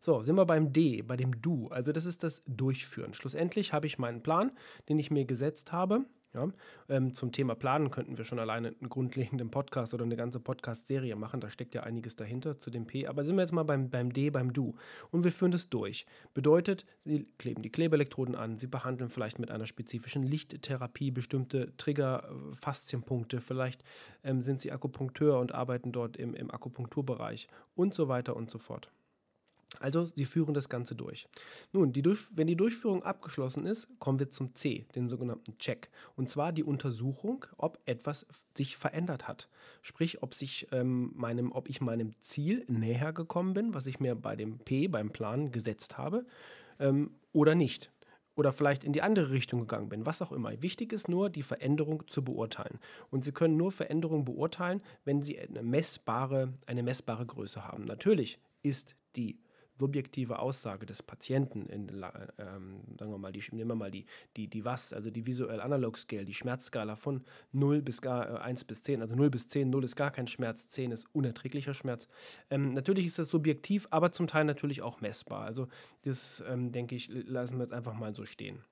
So, 0.00 0.22
sind 0.22 0.36
wir 0.36 0.44
beim 0.44 0.72
D, 0.72 1.00
bei 1.00 1.16
dem 1.16 1.40
Du. 1.40 1.68
Also 1.68 1.90
das 1.92 2.04
ist 2.04 2.22
das 2.22 2.42
Durchführen. 2.46 3.14
Schlussendlich 3.14 3.72
habe 3.72 3.86
ich 3.86 3.98
meinen 3.98 4.22
Plan, 4.22 4.52
den 4.88 4.98
ich 4.98 5.10
mir 5.10 5.24
gesetzt 5.24 5.72
habe. 5.72 6.04
Ja, 6.34 6.48
ähm, 6.88 7.14
zum 7.14 7.30
Thema 7.30 7.54
Planen 7.54 7.92
könnten 7.92 8.18
wir 8.18 8.24
schon 8.24 8.40
alleine 8.40 8.68
einen 8.68 8.88
grundlegenden 8.88 9.50
Podcast 9.50 9.94
oder 9.94 10.04
eine 10.04 10.16
ganze 10.16 10.40
Podcast-Serie 10.40 11.14
machen. 11.14 11.40
Da 11.40 11.48
steckt 11.48 11.74
ja 11.74 11.84
einiges 11.84 12.16
dahinter 12.16 12.58
zu 12.58 12.70
dem 12.70 12.86
P. 12.86 13.06
Aber 13.06 13.24
sind 13.24 13.36
wir 13.36 13.42
jetzt 13.42 13.52
mal 13.52 13.62
beim, 13.62 13.88
beim 13.88 14.12
D, 14.12 14.30
beim 14.30 14.52
Du. 14.52 14.74
Und 15.12 15.22
wir 15.22 15.30
führen 15.30 15.52
das 15.52 15.68
durch. 15.70 16.06
Bedeutet, 16.34 16.86
Sie 17.04 17.26
kleben 17.38 17.62
die 17.62 17.70
Klebeelektroden 17.70 18.34
an, 18.34 18.58
Sie 18.58 18.66
behandeln 18.66 19.10
vielleicht 19.10 19.38
mit 19.38 19.52
einer 19.52 19.66
spezifischen 19.66 20.24
Lichttherapie 20.24 21.12
bestimmte 21.12 21.76
Trigger-Faszienpunkte. 21.76 23.40
Vielleicht 23.40 23.84
ähm, 24.24 24.42
sind 24.42 24.60
Sie 24.60 24.72
Akupunkteur 24.72 25.38
und 25.38 25.52
arbeiten 25.52 25.92
dort 25.92 26.16
im, 26.16 26.34
im 26.34 26.50
Akupunkturbereich 26.50 27.46
und 27.76 27.94
so 27.94 28.08
weiter 28.08 28.34
und 28.34 28.50
so 28.50 28.58
fort. 28.58 28.90
Also 29.80 30.04
sie 30.04 30.24
führen 30.24 30.54
das 30.54 30.68
Ganze 30.68 30.94
durch. 30.94 31.28
Nun, 31.72 31.92
die 31.92 32.02
durch, 32.02 32.26
wenn 32.34 32.46
die 32.46 32.56
Durchführung 32.56 33.02
abgeschlossen 33.02 33.66
ist, 33.66 33.88
kommen 33.98 34.18
wir 34.18 34.30
zum 34.30 34.54
C, 34.54 34.86
den 34.94 35.08
sogenannten 35.08 35.58
Check. 35.58 35.90
Und 36.16 36.28
zwar 36.28 36.52
die 36.52 36.64
Untersuchung, 36.64 37.44
ob 37.56 37.78
etwas 37.86 38.26
sich 38.56 38.76
verändert 38.76 39.28
hat. 39.28 39.48
Sprich, 39.82 40.22
ob, 40.22 40.34
sich, 40.34 40.68
ähm, 40.72 41.12
meinem, 41.14 41.52
ob 41.52 41.68
ich 41.68 41.80
meinem 41.80 42.14
Ziel 42.20 42.64
näher 42.68 43.12
gekommen 43.12 43.54
bin, 43.54 43.74
was 43.74 43.86
ich 43.86 44.00
mir 44.00 44.14
bei 44.14 44.36
dem 44.36 44.58
P, 44.58 44.88
beim 44.88 45.10
Plan 45.10 45.50
gesetzt 45.52 45.98
habe, 45.98 46.26
ähm, 46.78 47.10
oder 47.32 47.54
nicht. 47.54 47.90
oder 48.36 48.52
vielleicht 48.52 48.84
in 48.84 48.92
die 48.92 49.02
andere 49.02 49.30
Richtung 49.30 49.60
gegangen 49.60 49.88
bin, 49.88 50.06
was 50.06 50.20
auch 50.20 50.32
immer. 50.32 50.60
Wichtig 50.60 50.92
ist 50.92 51.08
nur, 51.08 51.30
die 51.30 51.42
Veränderung 51.42 52.06
zu 52.08 52.24
beurteilen. 52.24 52.80
Und 53.10 53.24
Sie 53.24 53.32
können 53.32 53.56
nur 53.56 53.70
Veränderungen 53.70 54.24
beurteilen, 54.24 54.82
wenn 55.04 55.22
Sie 55.22 55.38
eine 55.38 55.62
messbare, 55.62 56.52
eine 56.66 56.82
messbare 56.82 57.26
Größe 57.26 57.64
haben. 57.64 57.84
Natürlich 57.84 58.40
ist 58.62 58.96
die 59.16 59.38
subjektive 59.78 60.38
Aussage 60.38 60.86
des 60.86 61.02
Patienten, 61.02 61.66
in, 61.66 61.88
ähm, 62.38 62.80
sagen 62.98 63.10
wir 63.10 63.18
mal, 63.18 63.32
die, 63.32 63.42
nehmen 63.52 63.70
wir 63.70 63.74
mal 63.74 63.90
die, 63.90 64.06
die, 64.36 64.48
die 64.48 64.64
was, 64.64 64.92
also 64.92 65.10
die 65.10 65.26
Visual 65.26 65.60
Analog 65.60 65.98
Scale, 65.98 66.24
die 66.24 66.34
Schmerzskala 66.34 66.96
von 66.96 67.24
0 67.52 67.82
bis 67.82 68.00
gar, 68.00 68.30
äh, 68.30 68.38
1 68.38 68.64
bis 68.64 68.82
10, 68.82 69.02
also 69.02 69.14
0 69.14 69.30
bis 69.30 69.48
10, 69.48 69.70
0 69.70 69.84
ist 69.84 69.96
gar 69.96 70.10
kein 70.10 70.26
Schmerz, 70.26 70.68
10 70.68 70.92
ist 70.92 71.06
unerträglicher 71.14 71.74
Schmerz. 71.74 72.08
Ähm, 72.50 72.72
natürlich 72.72 73.06
ist 73.06 73.18
das 73.18 73.28
subjektiv, 73.28 73.86
aber 73.90 74.12
zum 74.12 74.26
Teil 74.26 74.44
natürlich 74.44 74.82
auch 74.82 75.00
messbar. 75.00 75.44
Also 75.44 75.68
das, 76.04 76.42
ähm, 76.46 76.72
denke 76.72 76.94
ich, 76.94 77.08
lassen 77.08 77.58
wir 77.58 77.64
jetzt 77.64 77.74
einfach 77.74 77.94
mal 77.94 78.14
so 78.14 78.24
stehen. 78.24 78.62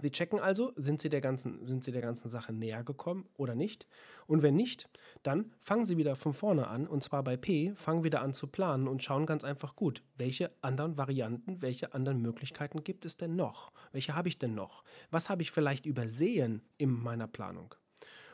Sie 0.00 0.10
checken 0.12 0.38
also, 0.38 0.72
sind 0.76 1.02
Sie, 1.02 1.08
der 1.08 1.20
ganzen, 1.20 1.64
sind 1.66 1.82
Sie 1.82 1.90
der 1.90 2.02
ganzen 2.02 2.28
Sache 2.28 2.52
näher 2.52 2.84
gekommen 2.84 3.28
oder 3.36 3.56
nicht? 3.56 3.86
Und 4.26 4.42
wenn 4.42 4.54
nicht, 4.54 4.88
dann 5.24 5.52
fangen 5.60 5.84
Sie 5.84 5.96
wieder 5.96 6.14
von 6.14 6.34
vorne 6.34 6.68
an 6.68 6.86
und 6.86 7.02
zwar 7.02 7.24
bei 7.24 7.36
P, 7.36 7.72
fangen 7.74 8.04
wieder 8.04 8.22
an 8.22 8.32
zu 8.32 8.46
planen 8.46 8.86
und 8.86 9.02
schauen 9.02 9.26
ganz 9.26 9.42
einfach 9.42 9.74
gut, 9.74 10.02
welche 10.16 10.52
anderen 10.60 10.96
Varianten, 10.96 11.62
welche 11.62 11.94
anderen 11.94 12.22
Möglichkeiten 12.22 12.84
gibt 12.84 13.04
es 13.04 13.16
denn 13.16 13.34
noch? 13.34 13.72
Welche 13.90 14.14
habe 14.14 14.28
ich 14.28 14.38
denn 14.38 14.54
noch? 14.54 14.84
Was 15.10 15.28
habe 15.28 15.42
ich 15.42 15.50
vielleicht 15.50 15.84
übersehen 15.84 16.62
in 16.76 16.90
meiner 16.90 17.26
Planung? 17.26 17.74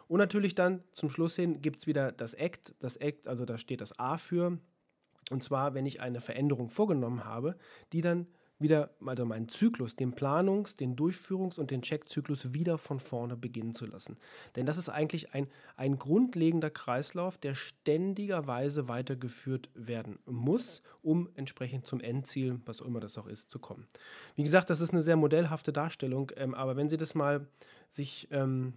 Und 0.06 0.18
natürlich 0.18 0.54
dann 0.54 0.85
zum 0.92 1.09
Schluss 1.09 1.35
hin 1.35 1.62
gibt 1.62 1.78
es 1.78 1.87
wieder 1.87 2.12
das 2.12 2.35
ACT. 2.35 2.75
Das 2.80 3.00
ACT, 3.00 3.26
also 3.26 3.47
da 3.47 3.56
steht 3.56 3.80
das 3.80 3.99
A 3.99 4.18
für. 4.18 4.59
Und 5.30 5.42
zwar, 5.42 5.73
wenn 5.73 5.87
ich 5.87 6.02
eine 6.02 6.21
Veränderung 6.21 6.68
vorgenommen 6.68 7.25
habe, 7.25 7.56
die 7.92 8.02
dann 8.02 8.26
wieder, 8.58 8.90
also 9.04 9.25
meinen 9.25 9.49
Zyklus, 9.49 9.96
den 9.96 10.14
Planungs-, 10.14 10.76
den 10.76 10.96
Durchführungs- 10.96 11.58
und 11.58 11.70
den 11.70 11.82
Checkzyklus 11.82 12.54
wieder 12.54 12.78
von 12.78 13.00
vorne 13.00 13.37
beginnen 13.37 13.75
zu 13.75 13.87
lassen. 13.87 14.16
Denn 14.56 14.64
das 14.66 14.78
ist 14.78 14.88
eigentlich 14.88 15.34
ein, 15.34 15.49
ein 15.76 15.99
grundlegender 15.99 16.70
Kreislauf, 16.70 17.37
der 17.37 17.54
ständigerweise 17.54 18.88
weitergeführt 18.88 19.70
werden 19.75 20.18
muss, 20.26 20.82
um 21.02 21.28
entsprechend 21.34 21.87
zum 21.87 22.00
Endziel, 22.00 22.61
was 22.64 22.80
auch 22.80 22.87
immer 22.87 23.00
das 23.00 23.18
auch 23.18 23.26
ist, 23.26 23.50
zu 23.50 23.58
kommen. 23.58 23.87
Wie 24.37 24.44
gesagt, 24.44 24.70
das 24.70 24.80
ist 24.80 24.92
eine 24.92 25.02
sehr 25.02 25.16
modellhafte 25.16 25.73
Darstellung, 25.73 26.30
ähm, 26.37 26.54
aber 26.54 26.76
wenn 26.76 26.88
Sie 26.88 26.96
das 26.96 27.14
mal 27.14 27.46
sich 27.90 28.28
ähm, 28.30 28.75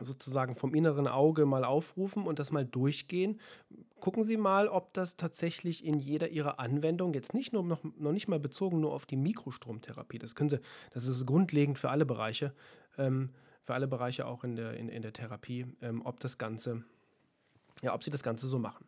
sozusagen 0.00 0.54
vom 0.54 0.74
inneren 0.74 1.06
Auge 1.06 1.46
mal 1.46 1.64
aufrufen 1.64 2.26
und 2.26 2.38
das 2.38 2.52
mal 2.52 2.64
durchgehen. 2.64 3.40
Gucken 4.00 4.24
Sie 4.24 4.36
mal, 4.36 4.68
ob 4.68 4.92
das 4.94 5.16
tatsächlich 5.16 5.84
in 5.84 5.98
jeder 5.98 6.28
Ihrer 6.28 6.60
Anwendungen, 6.60 7.14
jetzt 7.14 7.34
nicht 7.34 7.52
nur 7.52 7.62
noch, 7.62 7.82
noch 7.98 8.12
nicht 8.12 8.28
mal 8.28 8.38
bezogen 8.38 8.80
nur 8.80 8.92
auf 8.92 9.06
die 9.06 9.16
Mikrostromtherapie, 9.16 10.18
das 10.18 10.34
können 10.34 10.50
Sie, 10.50 10.60
das 10.92 11.06
ist 11.06 11.26
grundlegend 11.26 11.78
für 11.78 11.90
alle 11.90 12.06
Bereiche, 12.06 12.52
ähm, 12.98 13.30
für 13.64 13.74
alle 13.74 13.88
Bereiche 13.88 14.26
auch 14.26 14.44
in 14.44 14.56
der, 14.56 14.74
in, 14.74 14.88
in 14.88 15.02
der 15.02 15.12
Therapie, 15.12 15.66
ähm, 15.80 16.02
ob 16.04 16.20
das 16.20 16.38
Ganze, 16.38 16.84
ja, 17.82 17.94
ob 17.94 18.04
Sie 18.04 18.10
das 18.10 18.22
Ganze 18.22 18.46
so 18.46 18.58
machen. 18.58 18.86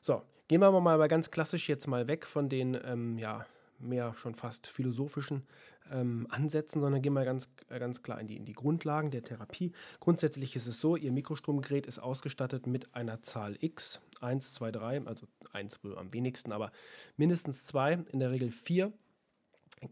So, 0.00 0.22
gehen 0.48 0.60
wir 0.60 0.70
mal 0.80 1.06
ganz 1.08 1.30
klassisch 1.30 1.68
jetzt 1.68 1.86
mal 1.86 2.08
weg 2.08 2.26
von 2.26 2.48
den, 2.48 2.78
ähm, 2.84 3.18
ja, 3.18 3.46
mehr 3.78 4.14
schon 4.14 4.34
fast 4.34 4.66
philosophischen 4.66 5.46
ähm, 5.90 6.26
ansetzen, 6.30 6.80
sondern 6.80 7.02
gehen 7.02 7.12
wir 7.12 7.24
ganz, 7.24 7.48
äh, 7.68 7.78
ganz 7.78 8.02
klar 8.02 8.20
in 8.20 8.26
die, 8.26 8.36
in 8.36 8.44
die 8.44 8.52
Grundlagen 8.52 9.10
der 9.10 9.22
Therapie. 9.22 9.72
Grundsätzlich 10.00 10.56
ist 10.56 10.66
es 10.66 10.80
so, 10.80 10.96
Ihr 10.96 11.12
Mikrostromgerät 11.12 11.86
ist 11.86 11.98
ausgestattet 11.98 12.66
mit 12.66 12.94
einer 12.94 13.22
Zahl 13.22 13.56
X, 13.60 14.00
1, 14.20 14.54
2, 14.54 14.72
3, 14.72 15.06
also 15.06 15.26
1 15.52 15.82
wohl 15.84 15.98
am 15.98 16.12
wenigsten, 16.12 16.52
aber 16.52 16.72
mindestens 17.16 17.66
zwei, 17.66 18.04
in 18.12 18.20
der 18.20 18.30
Regel 18.30 18.50
vier 18.50 18.92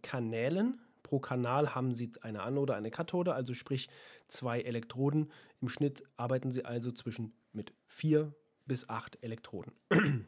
Kanälen. 0.02 0.80
Pro 1.02 1.18
Kanal 1.20 1.74
haben 1.74 1.94
Sie 1.94 2.12
eine 2.22 2.42
Anode, 2.42 2.74
eine 2.74 2.90
Kathode, 2.90 3.34
also 3.34 3.52
sprich 3.52 3.88
zwei 4.28 4.60
Elektroden. 4.60 5.30
Im 5.60 5.68
Schnitt 5.68 6.02
arbeiten 6.16 6.50
Sie 6.50 6.64
also 6.64 6.92
zwischen 6.92 7.34
mit 7.52 7.74
vier 7.86 8.34
bis 8.66 8.88
acht 8.88 9.22
Elektroden. 9.22 9.72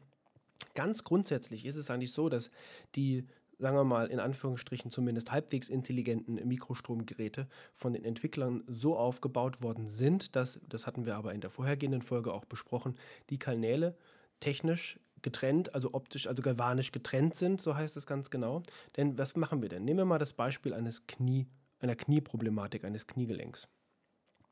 Ganz 0.74 1.04
grundsätzlich 1.04 1.64
ist 1.64 1.76
es 1.76 1.90
eigentlich 1.90 2.12
so, 2.12 2.28
dass 2.28 2.50
die 2.94 3.26
sagen 3.58 3.76
wir 3.76 3.84
mal, 3.84 4.08
in 4.08 4.20
Anführungsstrichen 4.20 4.90
zumindest 4.90 5.32
halbwegs 5.32 5.68
intelligenten 5.68 6.34
Mikrostromgeräte 6.46 7.48
von 7.74 7.92
den 7.92 8.04
Entwicklern 8.04 8.62
so 8.66 8.96
aufgebaut 8.96 9.62
worden 9.62 9.88
sind, 9.88 10.36
dass, 10.36 10.60
das 10.68 10.86
hatten 10.86 11.06
wir 11.06 11.16
aber 11.16 11.32
in 11.32 11.40
der 11.40 11.50
vorhergehenden 11.50 12.02
Folge 12.02 12.32
auch 12.32 12.44
besprochen, 12.44 12.96
die 13.30 13.38
Kanäle 13.38 13.96
technisch 14.40 15.00
getrennt, 15.22 15.74
also 15.74 15.94
optisch, 15.94 16.26
also 16.26 16.42
galvanisch 16.42 16.92
getrennt 16.92 17.34
sind, 17.34 17.60
so 17.60 17.74
heißt 17.74 17.96
es 17.96 18.06
ganz 18.06 18.30
genau. 18.30 18.62
Denn 18.96 19.16
was 19.18 19.34
machen 19.36 19.62
wir 19.62 19.68
denn? 19.68 19.84
Nehmen 19.84 20.00
wir 20.00 20.04
mal 20.04 20.18
das 20.18 20.34
Beispiel 20.34 20.74
eines 20.74 21.06
Knie, 21.06 21.46
einer 21.80 21.96
Knieproblematik, 21.96 22.84
eines 22.84 23.06
Kniegelenks. 23.06 23.68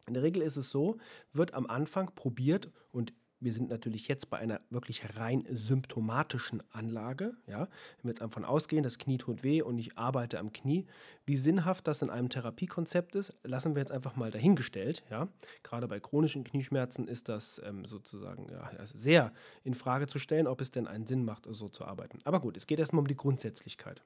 In 0.06 0.14
der 0.14 0.23
Regel 0.23 0.42
ist 0.42 0.56
es 0.56 0.70
so, 0.70 0.99
wird 1.32 1.54
am 1.54 1.66
Anfang 1.66 2.14
probiert 2.14 2.70
und 2.90 3.12
wir 3.40 3.52
sind 3.52 3.68
natürlich 3.68 4.08
jetzt 4.08 4.30
bei 4.30 4.38
einer 4.38 4.60
wirklich 4.70 5.16
rein 5.16 5.44
symptomatischen 5.50 6.62
Anlage. 6.72 7.34
Ja? 7.46 7.60
Wenn 7.60 8.04
wir 8.04 8.10
jetzt 8.10 8.22
davon 8.22 8.44
ausgehen, 8.44 8.82
das 8.82 8.98
Knie 8.98 9.18
tut 9.18 9.42
weh 9.42 9.62
und 9.62 9.78
ich 9.78 9.98
arbeite 9.98 10.38
am 10.38 10.52
Knie, 10.52 10.86
wie 11.26 11.36
sinnhaft 11.36 11.86
das 11.86 12.02
in 12.02 12.10
einem 12.10 12.28
Therapiekonzept 12.28 13.14
ist, 13.16 13.34
lassen 13.42 13.74
wir 13.74 13.80
jetzt 13.80 13.92
einfach 13.92 14.16
mal 14.16 14.30
dahingestellt. 14.30 15.04
Ja? 15.10 15.28
Gerade 15.62 15.88
bei 15.88 16.00
chronischen 16.00 16.44
Knieschmerzen 16.44 17.06
ist 17.06 17.28
das 17.28 17.60
ähm, 17.64 17.84
sozusagen 17.84 18.48
ja, 18.50 18.70
also 18.78 18.96
sehr 18.96 19.32
in 19.62 19.74
Frage 19.74 20.06
zu 20.06 20.18
stellen, 20.18 20.46
ob 20.46 20.60
es 20.60 20.70
denn 20.70 20.86
einen 20.86 21.06
Sinn 21.06 21.24
macht, 21.24 21.46
so 21.48 21.68
zu 21.68 21.84
arbeiten. 21.84 22.18
Aber 22.24 22.40
gut, 22.40 22.56
es 22.56 22.66
geht 22.66 22.78
erstmal 22.78 23.00
um 23.00 23.08
die 23.08 23.16
Grundsätzlichkeit. 23.16 24.02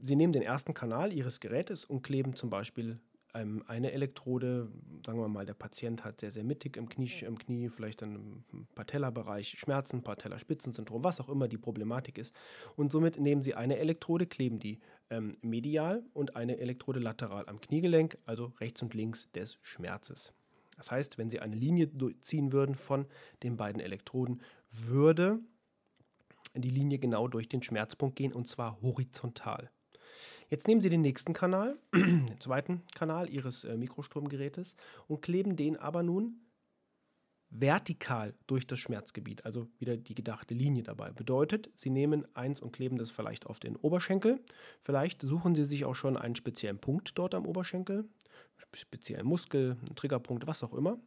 Sie 0.00 0.14
nehmen 0.14 0.32
den 0.32 0.42
ersten 0.42 0.74
Kanal 0.74 1.12
Ihres 1.12 1.40
Gerätes 1.40 1.84
und 1.84 2.02
kleben 2.02 2.36
zum 2.36 2.50
Beispiel 2.50 3.00
ähm, 3.36 3.62
eine 3.66 3.92
Elektrode, 3.92 4.68
sagen 5.04 5.20
wir 5.20 5.28
mal, 5.28 5.46
der 5.46 5.54
Patient 5.54 6.04
hat 6.04 6.20
sehr, 6.20 6.30
sehr 6.30 6.44
mittig 6.44 6.76
im 6.76 6.88
Knie, 6.88 7.10
im 7.22 7.38
Knie 7.38 7.68
vielleicht 7.68 8.02
dann 8.02 8.44
im 8.52 8.66
Patellabereich 8.74 9.58
Schmerzen, 9.58 10.02
Patellaspitzensyndrom, 10.02 11.04
was 11.04 11.20
auch 11.20 11.28
immer 11.28 11.46
die 11.48 11.58
Problematik 11.58 12.18
ist. 12.18 12.34
Und 12.76 12.90
somit 12.90 13.18
nehmen 13.18 13.42
Sie 13.42 13.54
eine 13.54 13.78
Elektrode, 13.78 14.26
kleben 14.26 14.58
die 14.58 14.80
ähm, 15.10 15.36
medial 15.42 16.04
und 16.14 16.36
eine 16.36 16.58
Elektrode 16.58 17.00
lateral 17.00 17.48
am 17.48 17.60
Kniegelenk, 17.60 18.18
also 18.24 18.52
rechts 18.60 18.82
und 18.82 18.94
links 18.94 19.30
des 19.32 19.58
Schmerzes. 19.62 20.32
Das 20.76 20.90
heißt, 20.90 21.18
wenn 21.18 21.30
Sie 21.30 21.40
eine 21.40 21.56
Linie 21.56 21.90
ziehen 22.20 22.52
würden 22.52 22.74
von 22.74 23.06
den 23.42 23.56
beiden 23.56 23.80
Elektroden, 23.80 24.42
würde 24.70 25.40
die 26.54 26.70
Linie 26.70 26.98
genau 26.98 27.28
durch 27.28 27.48
den 27.48 27.62
Schmerzpunkt 27.62 28.16
gehen 28.16 28.32
und 28.32 28.48
zwar 28.48 28.80
horizontal. 28.80 29.70
Jetzt 30.48 30.68
nehmen 30.68 30.80
Sie 30.80 30.90
den 30.90 31.02
nächsten 31.02 31.32
Kanal, 31.32 31.78
den 31.94 32.40
zweiten 32.40 32.82
Kanal 32.94 33.28
Ihres 33.28 33.64
äh, 33.64 33.76
Mikrostromgerätes 33.76 34.76
und 35.08 35.22
kleben 35.22 35.56
den 35.56 35.76
aber 35.76 36.02
nun 36.02 36.40
vertikal 37.50 38.34
durch 38.46 38.66
das 38.66 38.78
Schmerzgebiet, 38.78 39.44
also 39.44 39.68
wieder 39.78 39.96
die 39.96 40.14
gedachte 40.14 40.54
Linie 40.54 40.82
dabei. 40.82 41.10
Bedeutet, 41.12 41.70
Sie 41.76 41.90
nehmen 41.90 42.26
eins 42.34 42.60
und 42.60 42.72
kleben 42.72 42.98
das 42.98 43.10
vielleicht 43.10 43.46
auf 43.46 43.60
den 43.60 43.76
Oberschenkel. 43.76 44.40
Vielleicht 44.82 45.22
suchen 45.22 45.54
Sie 45.54 45.64
sich 45.64 45.84
auch 45.84 45.94
schon 45.94 46.16
einen 46.16 46.36
speziellen 46.36 46.78
Punkt 46.78 47.18
dort 47.18 47.34
am 47.34 47.46
Oberschenkel, 47.46 48.08
speziellen 48.72 49.26
Muskel, 49.26 49.76
einen 49.86 49.96
Triggerpunkt, 49.96 50.46
was 50.46 50.62
auch 50.62 50.74
immer. 50.74 50.98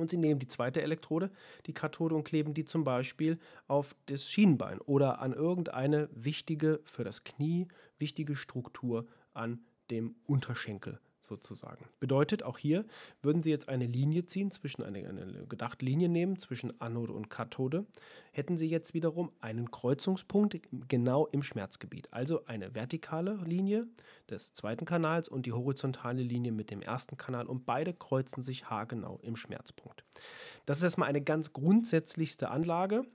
Und 0.00 0.10
sie 0.10 0.16
nehmen 0.16 0.40
die 0.40 0.48
zweite 0.48 0.80
Elektrode, 0.80 1.30
die 1.66 1.74
Kathode, 1.74 2.14
und 2.14 2.24
kleben 2.24 2.54
die 2.54 2.64
zum 2.64 2.84
Beispiel 2.84 3.38
auf 3.68 3.94
das 4.06 4.28
Schienenbein 4.28 4.80
oder 4.80 5.20
an 5.20 5.32
irgendeine 5.34 6.08
wichtige, 6.12 6.80
für 6.84 7.04
das 7.04 7.22
Knie 7.22 7.68
wichtige 7.98 8.34
Struktur 8.34 9.06
an 9.34 9.60
dem 9.90 10.14
Unterschenkel 10.26 10.98
sozusagen. 11.30 11.86
Bedeutet, 12.00 12.42
auch 12.42 12.58
hier 12.58 12.84
würden 13.22 13.42
Sie 13.42 13.50
jetzt 13.50 13.68
eine 13.68 13.86
Linie 13.86 14.26
ziehen, 14.26 14.50
zwischen 14.50 14.82
eine, 14.82 14.98
eine 15.08 15.46
gedachte 15.48 15.84
Linie 15.86 16.08
nehmen 16.08 16.38
zwischen 16.38 16.78
Anode 16.80 17.12
und 17.12 17.30
Kathode, 17.30 17.86
hätten 18.32 18.58
Sie 18.58 18.68
jetzt 18.68 18.92
wiederum 18.92 19.32
einen 19.40 19.70
Kreuzungspunkt 19.70 20.60
genau 20.88 21.26
im 21.28 21.42
Schmerzgebiet. 21.42 22.12
Also 22.12 22.44
eine 22.46 22.74
vertikale 22.74 23.36
Linie 23.36 23.86
des 24.28 24.52
zweiten 24.52 24.84
Kanals 24.84 25.28
und 25.28 25.46
die 25.46 25.52
horizontale 25.52 26.22
Linie 26.22 26.52
mit 26.52 26.70
dem 26.70 26.82
ersten 26.82 27.16
Kanal 27.16 27.46
und 27.46 27.64
beide 27.64 27.94
kreuzen 27.94 28.42
sich 28.42 28.68
haargenau 28.68 29.20
im 29.22 29.36
Schmerzpunkt. 29.36 30.04
Das 30.66 30.78
ist 30.78 30.82
erstmal 30.82 31.08
eine 31.08 31.22
ganz 31.22 31.52
grundsätzlichste 31.52 32.50
Anlage. 32.50 33.06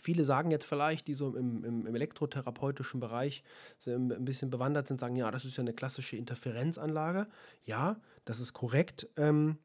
Viele 0.00 0.24
sagen 0.24 0.50
jetzt 0.50 0.66
vielleicht, 0.66 1.06
die 1.06 1.14
so 1.14 1.36
im, 1.36 1.64
im, 1.64 1.86
im 1.86 1.94
elektrotherapeutischen 1.94 3.00
Bereich 3.00 3.44
ein 3.86 4.24
bisschen 4.24 4.50
bewandert 4.50 4.88
sind, 4.88 5.00
sagen, 5.00 5.16
ja, 5.16 5.30
das 5.30 5.44
ist 5.44 5.56
ja 5.56 5.62
eine 5.62 5.72
klassische 5.72 6.16
Interferenzanlage. 6.16 7.26
Ja, 7.64 8.00
das 8.24 8.40
ist 8.40 8.52
korrekt. 8.52 9.08
Ähm, 9.16 9.58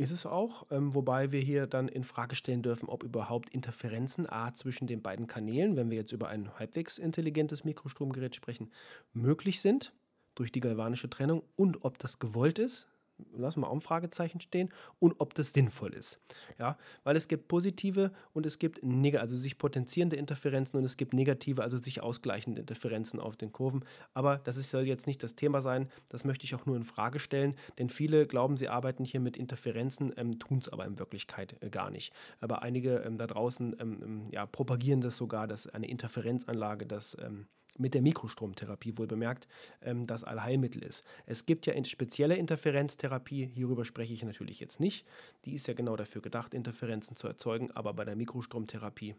ist 0.00 0.12
es 0.12 0.26
auch, 0.26 0.64
ähm, 0.70 0.94
wobei 0.94 1.32
wir 1.32 1.40
hier 1.40 1.66
dann 1.66 1.88
in 1.88 2.04
Frage 2.04 2.36
stellen 2.36 2.62
dürfen, 2.62 2.88
ob 2.88 3.02
überhaupt 3.02 3.50
Interferenzen 3.50 4.30
A 4.30 4.54
zwischen 4.54 4.86
den 4.86 5.02
beiden 5.02 5.26
Kanälen, 5.26 5.74
wenn 5.74 5.90
wir 5.90 5.98
jetzt 5.98 6.12
über 6.12 6.28
ein 6.28 6.56
halbwegs 6.56 6.98
intelligentes 6.98 7.64
Mikrostromgerät 7.64 8.36
sprechen, 8.36 8.70
möglich 9.12 9.60
sind 9.60 9.92
durch 10.36 10.52
die 10.52 10.60
galvanische 10.60 11.10
Trennung 11.10 11.42
und 11.56 11.84
ob 11.84 11.98
das 11.98 12.20
gewollt 12.20 12.60
ist. 12.60 12.88
Lassen 13.36 13.60
wir 13.60 13.78
Fragezeichen 13.80 14.40
stehen, 14.40 14.70
und 14.98 15.14
ob 15.18 15.34
das 15.34 15.52
sinnvoll 15.52 15.94
ist. 15.94 16.20
Ja, 16.58 16.76
weil 17.04 17.16
es 17.16 17.28
gibt 17.28 17.48
positive 17.48 18.12
und 18.32 18.46
es 18.46 18.58
gibt 18.58 18.82
negative, 18.82 19.20
also 19.20 19.36
sich 19.36 19.58
potenzierende 19.58 20.16
Interferenzen 20.16 20.76
und 20.76 20.84
es 20.84 20.96
gibt 20.96 21.14
negative, 21.14 21.62
also 21.62 21.78
sich 21.78 22.02
ausgleichende 22.02 22.60
Interferenzen 22.60 23.20
auf 23.20 23.36
den 23.36 23.52
Kurven. 23.52 23.84
Aber 24.14 24.38
das 24.38 24.56
ist, 24.56 24.70
soll 24.70 24.82
jetzt 24.82 25.06
nicht 25.06 25.22
das 25.22 25.36
Thema 25.36 25.60
sein, 25.60 25.88
das 26.08 26.24
möchte 26.24 26.44
ich 26.44 26.54
auch 26.54 26.66
nur 26.66 26.76
in 26.76 26.84
Frage 26.84 27.18
stellen, 27.18 27.54
denn 27.78 27.88
viele 27.88 28.26
glauben, 28.26 28.56
sie 28.56 28.68
arbeiten 28.68 29.04
hier 29.04 29.20
mit 29.20 29.36
Interferenzen, 29.36 30.12
ähm, 30.16 30.38
tun 30.38 30.58
es 30.58 30.68
aber 30.68 30.84
in 30.84 30.98
Wirklichkeit 30.98 31.56
äh, 31.62 31.70
gar 31.70 31.90
nicht. 31.90 32.12
Aber 32.40 32.62
einige 32.62 32.96
ähm, 32.98 33.16
da 33.16 33.26
draußen 33.26 33.76
ähm, 33.80 34.02
ähm 34.02 34.24
ja, 34.30 34.46
propagieren 34.46 35.00
das 35.00 35.16
sogar, 35.16 35.46
dass 35.46 35.66
eine 35.68 35.88
Interferenzanlage 35.88 36.86
das 36.86 37.16
ähm, 37.20 37.46
mit 37.78 37.94
der 37.94 38.02
Mikrostromtherapie 38.02 38.98
wohl 38.98 39.06
bemerkt, 39.06 39.48
ähm, 39.82 40.06
das 40.06 40.24
Allheilmittel 40.24 40.82
ist. 40.82 41.04
Es 41.26 41.46
gibt 41.46 41.66
ja 41.66 41.84
spezielle 41.84 42.36
Interferenztherapie, 42.36 43.46
hierüber 43.54 43.84
spreche 43.84 44.12
ich 44.12 44.22
natürlich 44.24 44.60
jetzt 44.60 44.80
nicht. 44.80 45.06
Die 45.44 45.54
ist 45.54 45.66
ja 45.66 45.74
genau 45.74 45.96
dafür 45.96 46.22
gedacht, 46.22 46.54
Interferenzen 46.54 47.16
zu 47.16 47.26
erzeugen, 47.26 47.70
aber 47.72 47.94
bei 47.94 48.04
der 48.04 48.16
Mikrostromtherapie 48.16 49.14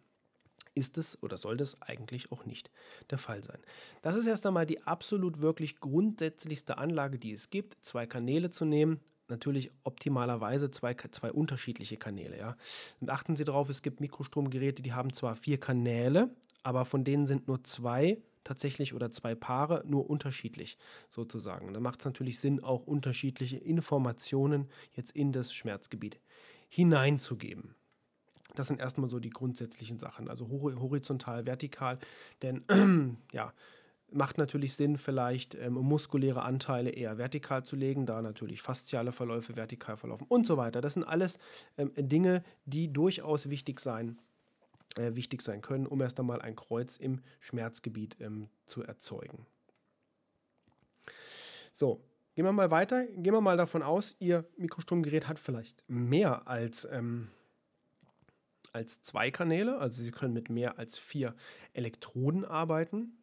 ist 0.76 0.98
es 0.98 1.22
oder 1.24 1.38
soll 1.38 1.58
das 1.58 1.82
eigentlich 1.82 2.32
auch 2.32 2.46
nicht 2.46 2.70
der 3.10 3.18
Fall 3.18 3.44
sein. 3.44 3.60
Das 4.02 4.16
ist 4.16 4.28
erst 4.28 4.46
einmal 4.46 4.66
die 4.66 4.82
absolut 4.84 5.42
wirklich 5.42 5.80
grundsätzlichste 5.80 6.78
Anlage, 6.78 7.18
die 7.18 7.34
es 7.34 7.50
gibt, 7.50 7.78
zwei 7.82 8.06
Kanäle 8.06 8.52
zu 8.52 8.66
nehmen, 8.66 9.00
natürlich 9.30 9.72
optimalerweise 9.84 10.72
zwei, 10.72 10.96
zwei 11.12 11.32
unterschiedliche 11.32 11.98
Kanäle. 11.98 12.38
Ja. 12.38 12.58
Und 13.00 13.10
achten 13.10 13.36
Sie 13.36 13.46
darauf, 13.46 13.70
es 13.70 13.82
gibt 13.82 14.00
Mikrostromgeräte, 14.00 14.82
die 14.82 14.94
haben 14.94 15.14
zwar 15.14 15.36
vier 15.36 15.60
Kanäle, 15.60 16.30
aber 16.64 16.86
von 16.86 17.04
denen 17.04 17.28
sind 17.28 17.48
nur 17.48 17.64
zwei 17.64 18.22
tatsächlich 18.44 18.94
oder 18.94 19.12
zwei 19.12 19.36
Paare 19.36 19.84
nur 19.86 20.10
unterschiedlich 20.10 20.78
sozusagen. 21.10 21.74
Da 21.74 21.80
macht 21.80 22.00
es 22.00 22.06
natürlich 22.06 22.40
Sinn, 22.40 22.64
auch 22.64 22.88
unterschiedliche 22.88 23.58
Informationen 23.58 24.70
jetzt 24.94 25.12
in 25.12 25.32
das 25.32 25.54
Schmerzgebiet 25.54 26.20
hineinzugeben. 26.70 27.76
Das 28.56 28.68
sind 28.68 28.80
erstmal 28.80 29.10
so 29.10 29.20
die 29.20 29.30
grundsätzlichen 29.30 30.00
Sachen, 30.00 30.28
also 30.28 30.50
horizontal, 30.50 31.46
vertikal, 31.46 32.00
denn 32.42 32.64
ja, 33.32 33.54
macht 34.12 34.38
natürlich 34.38 34.74
Sinn, 34.74 34.98
vielleicht 34.98 35.56
ähm, 35.56 35.74
muskuläre 35.74 36.42
Anteile 36.42 36.90
eher 36.90 37.18
vertikal 37.18 37.64
zu 37.64 37.76
legen, 37.76 38.06
da 38.06 38.22
natürlich 38.22 38.62
fasziale 38.62 39.12
Verläufe 39.12 39.56
vertikal 39.56 39.98
verlaufen 39.98 40.26
und 40.28 40.46
so 40.46 40.58
weiter. 40.58 40.82
Das 40.82 40.96
sind 40.96 41.04
alles 41.04 41.38
ähm, 41.78 41.92
Dinge, 41.96 42.44
die 42.66 42.92
durchaus 42.92 43.50
wichtig 43.50 43.80
sein 43.80 44.20
äh, 44.96 45.16
wichtig 45.16 45.42
sein 45.42 45.62
können, 45.62 45.86
um 45.86 46.02
erst 46.02 46.20
einmal 46.20 46.42
ein 46.42 46.56
Kreuz 46.56 46.98
im 46.98 47.22
Schmerzgebiet 47.40 48.18
ähm, 48.20 48.50
zu 48.66 48.84
erzeugen. 48.84 49.46
So, 51.72 52.04
gehen 52.36 52.46
wir 52.46 52.52
mal 52.52 52.72
weiter. 52.72 53.06
Gehen 53.06 53.34
wir 53.34 53.42
mal 53.42 53.58
davon 53.58 53.84
aus, 53.84 54.16
Ihr 54.20 54.46
Mikrostromgerät 54.58 55.28
hat 55.28 55.40
vielleicht 55.40 55.84
mehr 55.88 56.48
als, 56.48 56.86
ähm, 56.92 57.30
als 58.74 59.02
zwei 59.02 59.32
Kanäle, 59.32 59.78
also 59.78 60.02
Sie 60.02 60.12
können 60.12 60.34
mit 60.34 60.50
mehr 60.50 60.78
als 60.80 60.98
vier 60.98 61.36
Elektroden 61.74 62.46
arbeiten. 62.46 63.19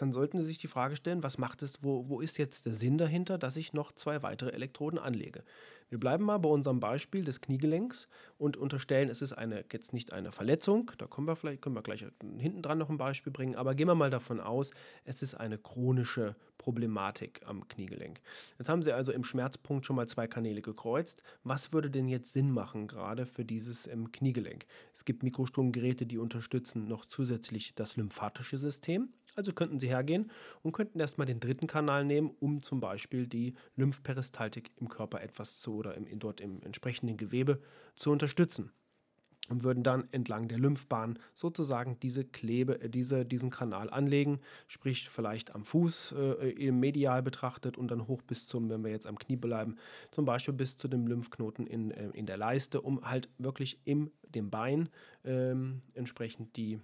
Dann 0.00 0.12
sollten 0.12 0.38
Sie 0.38 0.46
sich 0.46 0.56
die 0.56 0.66
Frage 0.66 0.96
stellen, 0.96 1.22
was 1.22 1.36
macht 1.36 1.60
es, 1.60 1.84
wo, 1.84 2.08
wo 2.08 2.22
ist 2.22 2.38
jetzt 2.38 2.64
der 2.64 2.72
Sinn 2.72 2.96
dahinter, 2.96 3.36
dass 3.36 3.56
ich 3.56 3.74
noch 3.74 3.92
zwei 3.92 4.22
weitere 4.22 4.52
Elektroden 4.52 4.98
anlege? 4.98 5.44
Wir 5.90 6.00
bleiben 6.00 6.24
mal 6.24 6.38
bei 6.38 6.48
unserem 6.48 6.80
Beispiel 6.80 7.22
des 7.22 7.42
Kniegelenks 7.42 8.08
und 8.38 8.56
unterstellen, 8.56 9.10
es 9.10 9.20
ist 9.20 9.34
eine, 9.34 9.64
jetzt 9.70 9.92
nicht 9.92 10.14
eine 10.14 10.32
Verletzung. 10.32 10.90
Da 10.96 11.06
kommen 11.06 11.26
wir 11.26 11.36
vielleicht, 11.36 11.60
können 11.60 11.74
wir 11.74 11.82
gleich 11.82 12.06
hinten 12.38 12.62
dran 12.62 12.78
noch 12.78 12.88
ein 12.88 12.96
Beispiel 12.96 13.30
bringen, 13.30 13.56
aber 13.56 13.74
gehen 13.74 13.88
wir 13.88 13.94
mal 13.94 14.08
davon 14.08 14.40
aus, 14.40 14.70
es 15.04 15.20
ist 15.20 15.34
eine 15.34 15.58
chronische 15.58 16.34
Problematik 16.56 17.42
am 17.44 17.66
Kniegelenk. 17.68 18.20
Jetzt 18.58 18.68
haben 18.68 18.82
Sie 18.82 18.92
also 18.92 19.12
im 19.12 19.24
Schmerzpunkt 19.24 19.84
schon 19.84 19.96
mal 19.96 20.08
zwei 20.08 20.26
Kanäle 20.28 20.62
gekreuzt. 20.62 21.22
Was 21.42 21.72
würde 21.72 21.90
denn 21.90 22.08
jetzt 22.08 22.32
Sinn 22.32 22.52
machen, 22.52 22.86
gerade 22.86 23.26
für 23.26 23.44
dieses 23.44 23.86
ähm, 23.86 24.12
Kniegelenk? 24.12 24.64
Es 24.94 25.04
gibt 25.04 25.22
Mikrostromgeräte, 25.22 26.06
die 26.06 26.18
unterstützen 26.18 26.86
noch 26.86 27.04
zusätzlich 27.04 27.74
das 27.74 27.96
lymphatische 27.96 28.58
System. 28.58 29.12
Also 29.40 29.54
könnten 29.54 29.80
Sie 29.80 29.88
hergehen 29.88 30.30
und 30.60 30.72
könnten 30.72 31.00
erstmal 31.00 31.26
den 31.26 31.40
dritten 31.40 31.66
Kanal 31.66 32.04
nehmen, 32.04 32.30
um 32.40 32.62
zum 32.62 32.78
Beispiel 32.78 33.26
die 33.26 33.54
Lymphperistaltik 33.74 34.70
im 34.76 34.90
Körper 34.90 35.22
etwas 35.22 35.60
zu 35.60 35.76
oder 35.76 35.94
im, 35.94 36.18
dort 36.18 36.42
im 36.42 36.62
entsprechenden 36.62 37.16
Gewebe 37.16 37.58
zu 37.96 38.10
unterstützen. 38.10 38.70
Und 39.48 39.62
würden 39.64 39.82
dann 39.82 40.06
entlang 40.12 40.46
der 40.48 40.58
Lymphbahn 40.58 41.18
sozusagen 41.32 41.98
diese 42.00 42.22
Klebe, 42.22 42.82
äh, 42.82 42.90
diese, 42.90 43.24
diesen 43.24 43.48
Kanal 43.48 43.88
anlegen, 43.88 44.40
sprich 44.68 45.08
vielleicht 45.08 45.54
am 45.54 45.64
Fuß 45.64 46.12
äh, 46.12 46.70
medial 46.70 47.22
betrachtet 47.22 47.78
und 47.78 47.90
dann 47.90 48.08
hoch 48.08 48.20
bis 48.20 48.46
zum, 48.46 48.68
wenn 48.68 48.84
wir 48.84 48.90
jetzt 48.90 49.06
am 49.06 49.18
Knie 49.18 49.36
bleiben, 49.36 49.76
zum 50.10 50.26
Beispiel 50.26 50.52
bis 50.52 50.76
zu 50.76 50.86
dem 50.86 51.06
Lymphknoten 51.06 51.66
in, 51.66 51.92
äh, 51.92 52.10
in 52.10 52.26
der 52.26 52.36
Leiste, 52.36 52.82
um 52.82 53.00
halt 53.08 53.30
wirklich 53.38 53.80
im 53.86 54.10
dem 54.28 54.50
Bein 54.50 54.90
ähm, 55.24 55.80
entsprechend 55.94 56.58
die 56.58 56.78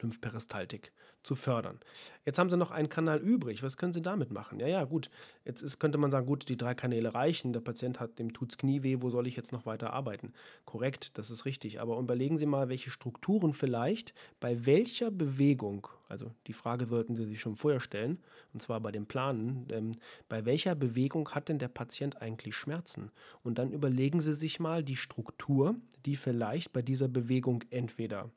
Lymphperistaltik 0.00 0.92
zu 1.22 1.34
fördern. 1.34 1.78
Jetzt 2.24 2.38
haben 2.38 2.50
Sie 2.50 2.56
noch 2.56 2.70
einen 2.70 2.88
Kanal 2.88 3.18
übrig. 3.18 3.62
Was 3.62 3.76
können 3.76 3.92
Sie 3.92 4.02
damit 4.02 4.30
machen? 4.30 4.60
Ja, 4.60 4.66
ja, 4.66 4.84
gut. 4.84 5.10
Jetzt 5.44 5.62
ist, 5.62 5.78
könnte 5.78 5.98
man 5.98 6.10
sagen, 6.10 6.26
gut, 6.26 6.48
die 6.48 6.56
drei 6.56 6.74
Kanäle 6.74 7.14
reichen. 7.14 7.52
Der 7.52 7.60
Patient 7.60 8.00
hat 8.00 8.18
dem 8.18 8.32
tut's 8.32 8.58
Knie 8.58 8.82
weh. 8.82 8.98
Wo 9.00 9.10
soll 9.10 9.26
ich 9.26 9.36
jetzt 9.36 9.52
noch 9.52 9.66
weiter 9.66 9.92
arbeiten? 9.92 10.32
Korrekt, 10.64 11.18
das 11.18 11.30
ist 11.30 11.44
richtig. 11.44 11.80
Aber 11.80 11.98
überlegen 11.98 12.38
Sie 12.38 12.46
mal, 12.46 12.68
welche 12.68 12.90
Strukturen 12.90 13.52
vielleicht 13.52 14.14
bei 14.40 14.66
welcher 14.66 15.10
Bewegung, 15.10 15.88
also 16.08 16.30
die 16.46 16.52
Frage 16.52 16.86
sollten 16.86 17.16
Sie 17.16 17.24
sich 17.24 17.40
schon 17.40 17.56
vorher 17.56 17.80
stellen, 17.80 18.18
und 18.52 18.62
zwar 18.62 18.80
bei 18.80 18.92
dem 18.92 19.06
Planen, 19.06 19.66
ähm, 19.70 19.92
bei 20.28 20.44
welcher 20.44 20.74
Bewegung 20.74 21.28
hat 21.30 21.48
denn 21.48 21.58
der 21.58 21.68
Patient 21.68 22.20
eigentlich 22.22 22.54
Schmerzen? 22.54 23.10
Und 23.42 23.58
dann 23.58 23.72
überlegen 23.72 24.20
Sie 24.20 24.34
sich 24.34 24.60
mal 24.60 24.84
die 24.84 24.96
Struktur, 24.96 25.74
die 26.04 26.16
vielleicht 26.16 26.72
bei 26.72 26.82
dieser 26.82 27.08
Bewegung 27.08 27.64
entweder 27.70 28.30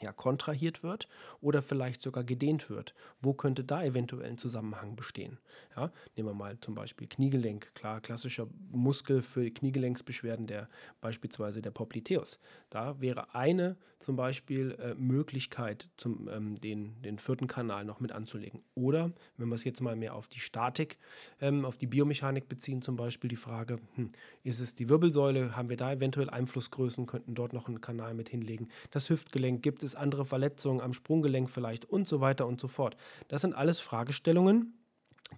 ja, 0.00 0.12
kontrahiert 0.12 0.82
wird 0.82 1.08
oder 1.40 1.62
vielleicht 1.62 2.02
sogar 2.02 2.24
gedehnt 2.24 2.70
wird. 2.70 2.94
Wo 3.20 3.34
könnte 3.34 3.64
da 3.64 3.84
eventuell 3.84 4.28
ein 4.28 4.38
Zusammenhang 4.38 4.96
bestehen? 4.96 5.38
Ja, 5.76 5.92
nehmen 6.16 6.28
wir 6.28 6.34
mal 6.34 6.58
zum 6.60 6.74
Beispiel 6.74 7.06
Kniegelenk. 7.06 7.74
Klar, 7.74 8.00
klassischer 8.00 8.48
Muskel 8.70 9.22
für 9.22 9.50
Kniegelenksbeschwerden, 9.50 10.46
der 10.46 10.68
beispielsweise 11.00 11.62
der 11.62 11.70
Popliteus. 11.70 12.38
Da 12.70 13.00
wäre 13.00 13.34
eine 13.34 13.76
zum 14.02 14.16
Beispiel 14.16 14.72
äh, 14.72 14.94
Möglichkeit, 14.94 15.88
zum, 15.96 16.28
ähm, 16.28 16.60
den, 16.60 17.00
den 17.02 17.18
vierten 17.18 17.46
Kanal 17.46 17.84
noch 17.84 18.00
mit 18.00 18.12
anzulegen. 18.12 18.62
Oder, 18.74 19.12
wenn 19.36 19.48
wir 19.48 19.54
es 19.54 19.64
jetzt 19.64 19.80
mal 19.80 19.96
mehr 19.96 20.14
auf 20.14 20.28
die 20.28 20.40
Statik, 20.40 20.98
ähm, 21.40 21.64
auf 21.64 21.78
die 21.78 21.86
Biomechanik 21.86 22.48
beziehen, 22.48 22.82
zum 22.82 22.96
Beispiel 22.96 23.28
die 23.30 23.36
Frage, 23.36 23.78
hm, 23.94 24.12
ist 24.42 24.60
es 24.60 24.74
die 24.74 24.88
Wirbelsäule, 24.88 25.56
haben 25.56 25.68
wir 25.68 25.76
da 25.76 25.92
eventuell 25.92 26.28
Einflussgrößen, 26.28 27.06
könnten 27.06 27.34
dort 27.34 27.52
noch 27.52 27.68
einen 27.68 27.80
Kanal 27.80 28.14
mit 28.14 28.28
hinlegen. 28.28 28.68
Das 28.90 29.08
Hüftgelenk, 29.08 29.62
gibt 29.62 29.81
es 29.82 29.94
andere 29.94 30.24
Verletzungen 30.24 30.80
am 30.80 30.92
Sprunggelenk 30.92 31.50
vielleicht 31.50 31.84
und 31.84 32.08
so 32.08 32.20
weiter 32.20 32.46
und 32.46 32.60
so 32.60 32.68
fort. 32.68 32.96
Das 33.28 33.42
sind 33.42 33.54
alles 33.54 33.80
Fragestellungen, 33.80 34.74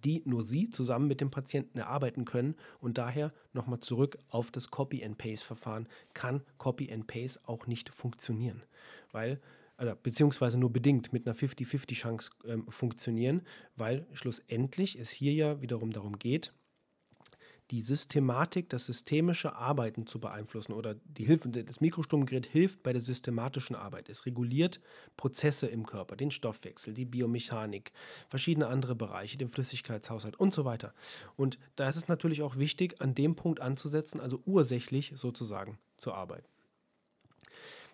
die 0.03 0.23
nur 0.25 0.43
Sie 0.43 0.71
zusammen 0.71 1.07
mit 1.07 1.21
dem 1.21 1.31
Patienten 1.31 1.79
erarbeiten 1.79 2.25
können. 2.25 2.57
Und 2.81 2.99
daher 2.99 3.33
nochmal 3.53 3.81
zurück 3.81 4.19
auf 4.29 4.51
das 4.51 4.71
Copy-and-Paste-Verfahren. 4.71 5.89
Kann 6.15 6.43
Copy-and-Paste 6.59 7.41
auch 7.45 7.67
nicht 7.67 7.95
funktionieren, 7.95 8.63
weil 9.13 9.41
also, 9.77 9.93
beziehungsweise 10.01 10.57
nur 10.57 10.73
bedingt 10.73 11.13
mit 11.13 11.27
einer 11.27 11.35
50-50-Chance 11.35 12.31
ähm, 12.47 12.65
funktionieren, 12.69 13.43
weil 13.75 14.07
schlussendlich 14.13 14.99
es 14.99 15.11
hier 15.11 15.33
ja 15.33 15.61
wiederum 15.61 15.93
darum 15.93 16.19
geht, 16.19 16.53
die 17.71 17.81
Systematik, 17.81 18.69
das 18.69 18.87
systemische 18.87 19.57
Arbeiten 19.57 20.07
zu 20.07 20.21
beeinflussen 20.21 20.73
oder 20.73 20.95
die 21.05 21.25
Hilfe, 21.25 21.49
das 21.49 21.81
Mikrostromgerät 21.81 22.47
hilft 22.47 22.83
bei 22.83 22.93
der 22.93 23.01
systematischen 23.01 23.75
Arbeit. 23.75 24.09
Es 24.09 24.27
reguliert 24.27 24.81
Prozesse 25.17 25.67
im 25.67 25.87
Körper, 25.87 26.17
den 26.17 26.31
Stoffwechsel, 26.31 26.93
die 26.93 27.07
Biomechanik, 27.07 27.93
verschiedene 28.29 28.67
andere 28.67 28.95
Bereiche, 28.95 29.39
den 29.39 29.49
Flüssigkeitshaushalt 29.49 30.37
und 30.37 30.53
so 30.53 30.65
weiter. 30.65 30.93
Und 31.37 31.59
da 31.77 31.89
ist 31.89 31.97
es 31.97 32.09
natürlich 32.09 32.43
auch 32.43 32.57
wichtig, 32.57 33.01
an 33.01 33.15
dem 33.15 33.35
Punkt 33.35 33.61
anzusetzen, 33.61 34.21
also 34.21 34.43
ursächlich 34.45 35.13
sozusagen 35.17 35.79
zu 35.97 36.13
arbeiten. 36.13 36.47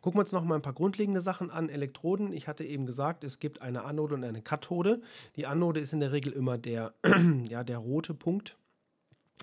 Gucken 0.00 0.18
wir 0.18 0.22
uns 0.22 0.32
noch 0.32 0.44
mal 0.44 0.54
ein 0.54 0.62
paar 0.62 0.72
grundlegende 0.72 1.20
Sachen 1.20 1.50
an. 1.50 1.68
Elektroden. 1.68 2.32
Ich 2.32 2.48
hatte 2.48 2.64
eben 2.64 2.86
gesagt, 2.86 3.22
es 3.22 3.38
gibt 3.38 3.60
eine 3.60 3.84
Anode 3.84 4.14
und 4.14 4.24
eine 4.24 4.40
Kathode. 4.40 5.02
Die 5.36 5.46
Anode 5.46 5.80
ist 5.80 5.92
in 5.92 6.00
der 6.00 6.12
Regel 6.12 6.32
immer 6.32 6.56
der, 6.56 6.94
ja, 7.48 7.64
der 7.64 7.78
rote 7.78 8.14
Punkt 8.14 8.56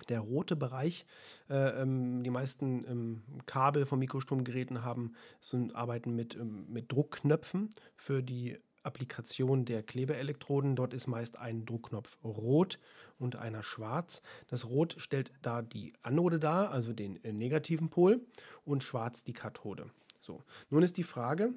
der 0.06 0.20
rote 0.20 0.56
Bereich. 0.56 1.06
Äh, 1.50 1.82
ähm, 1.82 2.24
die 2.24 2.30
meisten 2.30 2.86
ähm, 2.88 3.22
Kabel 3.46 3.86
von 3.86 4.00
Mikrostromgeräten 4.00 4.84
haben, 4.84 5.14
sind, 5.42 5.76
arbeiten 5.76 6.16
mit, 6.16 6.36
ähm, 6.36 6.66
mit 6.70 6.92
Druckknöpfen 6.92 7.70
für 7.96 8.22
die 8.22 8.58
Applikation 8.84 9.66
der 9.66 9.84
Klebeelektroden. 9.84 10.76
Dort 10.76 10.94
ist 10.94 11.08
meist 11.08 11.38
ein 11.38 11.66
Druckknopf 11.66 12.18
rot 12.24 12.80
und 13.20 13.36
einer 13.36 13.64
schwarz. 13.64 14.22
Das 14.48 14.66
Rot 14.66 14.96
stellt 14.98 15.32
da 15.42 15.62
die 15.62 15.94
Anode 16.02 16.40
dar, 16.40 16.72
also 16.72 16.94
den 16.94 17.24
äh, 17.24 17.34
negativen 17.34 17.90
Pol, 17.90 18.22
und 18.66 18.84
schwarz 18.84 19.24
die 19.24 19.34
Kathode. 19.34 19.92
So, 20.20 20.44
nun 20.70 20.84
ist 20.84 20.98
die 20.98 21.04
Frage, 21.04 21.54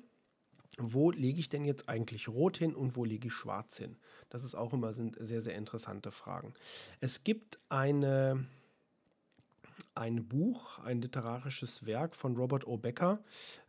wo 0.81 1.11
lege 1.11 1.41
ich 1.41 1.49
denn 1.49 1.65
jetzt 1.65 1.89
eigentlich 1.89 2.29
rot 2.29 2.57
hin 2.57 2.75
und 2.75 2.97
wo 2.97 3.05
lege 3.05 3.29
ich 3.29 3.35
schwarz 3.35 3.77
hin? 3.77 3.97
Das 4.29 4.45
ist 4.45 4.55
auch 4.55 4.73
immer 4.73 4.93
sind 4.93 5.17
sehr, 5.21 5.43
sehr 5.43 5.55
interessante 5.55 6.11
Fragen. 6.11 6.55
Es 7.01 7.25
gibt 7.25 7.59
eine, 7.69 8.47
ein 9.95 10.27
Buch, 10.27 10.79
ein 10.79 11.01
literarisches 11.01 11.87
Werk 11.87 12.17
von 12.17 12.37
Robert 12.37 12.67
O. 12.67 12.77
Becker, 12.77 13.21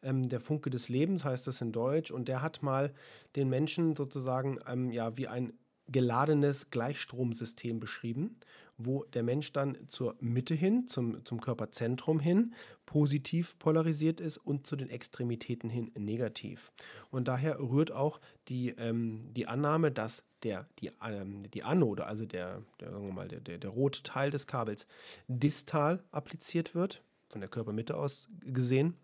ähm, 0.02 0.30
Der 0.30 0.40
Funke 0.40 0.70
des 0.70 0.90
Lebens 0.90 1.26
heißt 1.26 1.48
das 1.48 1.62
in 1.62 1.72
Deutsch, 1.72 2.12
und 2.12 2.28
der 2.28 2.42
hat 2.42 2.64
mal 2.64 2.94
den 3.36 3.50
Menschen 3.50 3.96
sozusagen 3.96 4.60
ähm, 4.68 4.92
ja, 4.92 5.18
wie 5.18 5.28
ein 5.28 5.54
geladenes 5.88 6.70
Gleichstromsystem 6.70 7.80
beschrieben, 7.80 8.38
wo 8.86 9.04
der 9.06 9.24
Mensch 9.24 9.54
dann 9.54 9.78
zur 9.88 10.16
Mitte 10.20 10.54
hin, 10.54 10.88
zum, 10.88 11.24
zum 11.26 11.42
Körperzentrum 11.42 12.20
hin, 12.20 12.54
positiv 12.86 13.58
polarisiert 13.60 14.20
ist 14.20 14.38
und 14.38 14.68
zu 14.68 14.76
den 14.76 14.90
Extremitäten 14.90 15.70
hin 15.70 15.92
negativ. 15.98 16.72
Und 17.10 17.28
daher 17.28 17.60
rührt 17.60 17.92
auch 17.92 18.20
die, 18.48 18.70
ähm, 18.70 19.22
die 19.34 19.48
Annahme, 19.48 19.92
dass 19.92 20.24
der, 20.44 20.68
die, 20.80 20.92
ähm, 21.04 21.50
die 21.52 21.64
Anode, 21.64 22.06
also 22.06 22.26
der, 22.26 22.64
der, 22.80 22.92
sagen 22.92 23.06
wir 23.06 23.14
mal, 23.14 23.28
der, 23.28 23.40
der, 23.40 23.58
der 23.58 23.70
rote 23.70 24.04
Teil 24.04 24.32
des 24.32 24.48
Kabels, 24.48 24.88
distal 25.28 26.04
appliziert 26.12 26.76
wird, 26.76 27.04
von 27.30 27.42
der 27.42 27.50
Körpermitte 27.50 27.96
aus 27.96 28.28
gesehen, 28.42 28.96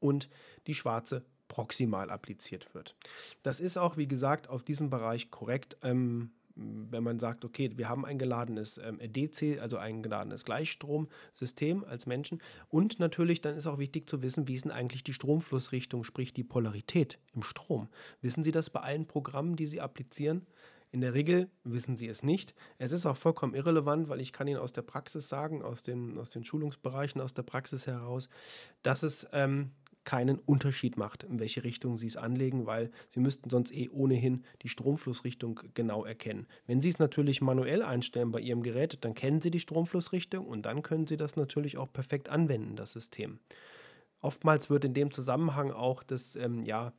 und 0.00 0.28
die 0.66 0.74
schwarze 0.74 1.24
proximal 1.48 2.10
appliziert 2.10 2.72
wird. 2.74 2.94
Das 3.42 3.58
ist 3.58 3.78
auch, 3.78 3.96
wie 3.96 4.06
gesagt, 4.06 4.48
auf 4.48 4.62
diesem 4.62 4.90
Bereich 4.90 5.30
korrekt. 5.30 5.76
Ähm, 5.82 6.30
wenn 6.58 7.04
man 7.04 7.18
sagt, 7.18 7.44
okay, 7.44 7.70
wir 7.76 7.88
haben 7.88 8.04
ein 8.04 8.18
geladenes 8.18 8.78
ähm, 8.78 8.98
DC, 9.00 9.60
also 9.60 9.78
ein 9.78 10.02
geladenes 10.02 10.44
Gleichstromsystem 10.44 11.84
als 11.84 12.06
Menschen. 12.06 12.40
Und 12.68 12.98
natürlich, 12.98 13.40
dann 13.40 13.56
ist 13.56 13.66
auch 13.66 13.78
wichtig 13.78 14.08
zu 14.08 14.22
wissen, 14.22 14.48
wie 14.48 14.54
ist 14.54 14.64
denn 14.64 14.72
eigentlich 14.72 15.04
die 15.04 15.14
Stromflussrichtung, 15.14 16.04
sprich 16.04 16.32
die 16.32 16.44
Polarität 16.44 17.18
im 17.34 17.42
Strom. 17.42 17.88
Wissen 18.20 18.42
Sie 18.42 18.52
das 18.52 18.70
bei 18.70 18.80
allen 18.80 19.06
Programmen, 19.06 19.56
die 19.56 19.66
Sie 19.66 19.80
applizieren? 19.80 20.46
In 20.90 21.02
der 21.02 21.12
Regel 21.12 21.50
wissen 21.64 21.96
Sie 21.96 22.08
es 22.08 22.22
nicht. 22.22 22.54
Es 22.78 22.92
ist 22.92 23.04
auch 23.04 23.16
vollkommen 23.16 23.54
irrelevant, 23.54 24.08
weil 24.08 24.20
ich 24.20 24.32
kann 24.32 24.48
Ihnen 24.48 24.58
aus 24.58 24.72
der 24.72 24.82
Praxis 24.82 25.28
sagen, 25.28 25.62
aus 25.62 25.82
den, 25.82 26.16
aus 26.16 26.30
den 26.30 26.44
Schulungsbereichen, 26.44 27.20
aus 27.20 27.34
der 27.34 27.42
Praxis 27.42 27.86
heraus, 27.86 28.30
dass 28.82 29.02
es 29.02 29.26
ähm, 29.32 29.72
keinen 30.08 30.38
Unterschied 30.38 30.96
macht, 30.96 31.24
in 31.24 31.38
welche 31.38 31.64
Richtung 31.64 31.98
Sie 31.98 32.06
es 32.06 32.16
anlegen, 32.16 32.64
weil 32.64 32.90
Sie 33.08 33.20
müssten 33.20 33.50
sonst 33.50 33.74
eh 33.74 33.90
ohnehin 33.90 34.42
die 34.62 34.70
Stromflussrichtung 34.70 35.60
genau 35.74 36.02
erkennen. 36.02 36.46
Wenn 36.66 36.80
Sie 36.80 36.88
es 36.88 36.98
natürlich 36.98 37.42
manuell 37.42 37.82
einstellen 37.82 38.32
bei 38.32 38.40
Ihrem 38.40 38.62
Gerät, 38.62 38.96
dann 39.02 39.12
kennen 39.12 39.42
Sie 39.42 39.50
die 39.50 39.60
Stromflussrichtung 39.60 40.46
und 40.46 40.64
dann 40.64 40.80
können 40.80 41.06
Sie 41.06 41.18
das 41.18 41.36
natürlich 41.36 41.76
auch 41.76 41.92
perfekt 41.92 42.30
anwenden, 42.30 42.74
das 42.74 42.94
System. 42.94 43.38
Oftmals 44.22 44.70
wird 44.70 44.86
in 44.86 44.94
dem 44.94 45.10
Zusammenhang 45.10 45.72
auch 45.72 46.02
das 46.02 46.36
ähm, 46.36 46.62
ja, 46.62 46.94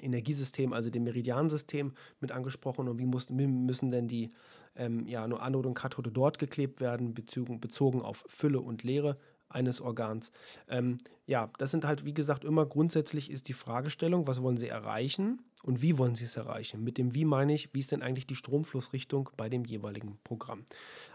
Energiesystem, 0.00 0.72
also 0.72 0.88
dem 0.88 1.02
Meridiansystem 1.02 1.94
mit 2.20 2.30
angesprochen 2.30 2.86
und 2.86 3.00
wie, 3.00 3.06
muss, 3.06 3.36
wie 3.36 3.48
müssen 3.48 3.90
denn 3.90 4.06
die 4.06 4.30
ähm, 4.76 5.04
ja, 5.08 5.26
nur 5.26 5.42
Anode 5.42 5.66
und 5.66 5.74
Kathode 5.74 6.12
dort 6.12 6.38
geklebt 6.38 6.80
werden, 6.80 7.12
bezogen, 7.12 7.58
bezogen 7.58 8.02
auf 8.02 8.24
Fülle 8.28 8.60
und 8.60 8.84
Leere 8.84 9.16
eines 9.50 9.80
Organs. 9.80 10.32
Ähm, 10.68 10.98
ja, 11.26 11.50
das 11.58 11.70
sind 11.70 11.84
halt, 11.84 12.04
wie 12.04 12.14
gesagt, 12.14 12.44
immer 12.44 12.66
grundsätzlich 12.66 13.30
ist 13.30 13.48
die 13.48 13.52
Fragestellung, 13.52 14.26
was 14.26 14.42
wollen 14.42 14.56
Sie 14.56 14.68
erreichen 14.68 15.42
und 15.62 15.82
wie 15.82 15.98
wollen 15.98 16.14
Sie 16.14 16.24
es 16.24 16.36
erreichen? 16.36 16.82
Mit 16.82 16.98
dem 16.98 17.14
Wie 17.14 17.24
meine 17.24 17.54
ich, 17.54 17.74
wie 17.74 17.80
ist 17.80 17.92
denn 17.92 18.02
eigentlich 18.02 18.26
die 18.26 18.34
Stromflussrichtung 18.34 19.30
bei 19.36 19.48
dem 19.48 19.64
jeweiligen 19.64 20.18
Programm? 20.24 20.64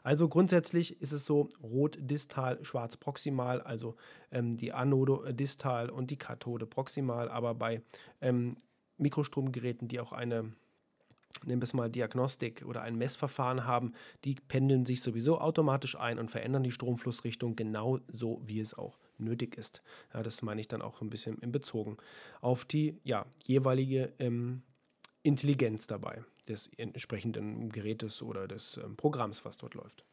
Also 0.04 0.30
grundsätzlich 0.30 1.02
ist 1.02 1.12
es 1.12 1.26
so, 1.26 1.50
rot 1.64 1.98
distal, 2.00 2.64
schwarz 2.64 2.98
proximal, 2.98 3.62
also 3.62 3.96
ähm, 4.32 4.56
die 4.56 4.74
Anode 4.74 5.30
äh, 5.30 5.34
distal 5.34 5.90
und 5.90 6.12
die 6.12 6.18
Kathode 6.18 6.66
proximal, 6.66 7.30
aber 7.30 7.56
bei 7.56 7.82
ähm, 8.22 8.58
Mikrostromgeräten, 8.98 9.88
die 9.88 10.00
auch 10.00 10.14
eine 10.14 10.54
nehmen 11.44 11.62
wir 11.62 11.66
es 11.66 11.74
mal 11.74 11.90
Diagnostik 11.90 12.64
oder 12.66 12.82
ein 12.82 12.98
Messverfahren 12.98 13.66
haben, 13.66 13.94
die 14.24 14.36
pendeln 14.36 14.86
sich 14.86 15.02
sowieso 15.02 15.40
automatisch 15.40 15.98
ein 15.98 16.20
und 16.20 16.32
verändern 16.32 16.64
die 16.64 16.72
Stromflussrichtung 16.72 17.56
genau 17.56 18.00
so, 18.08 18.42
wie 18.46 18.60
es 18.60 18.74
auch 18.74 18.98
nötig 19.18 19.58
ist. 19.58 19.82
Ja, 20.14 20.24
das 20.24 20.42
meine 20.42 20.62
ich 20.62 20.68
dann 20.68 20.82
auch 20.82 21.02
ein 21.02 21.10
bisschen 21.10 21.38
in 21.40 21.52
bezogen 21.52 21.98
auf 22.42 22.66
die 22.66 23.00
ja, 23.04 23.26
jeweilige 23.46 24.14
ähm, 24.20 24.64
Intelligenz 25.24 25.88
dabei 25.88 26.24
des 26.48 26.70
entsprechenden 26.78 27.70
Gerätes 27.70 28.22
oder 28.22 28.48
des 28.48 28.78
ähm, 28.78 28.96
Programms, 28.96 29.46
was 29.46 29.58
dort 29.58 29.74
läuft. 29.74 30.06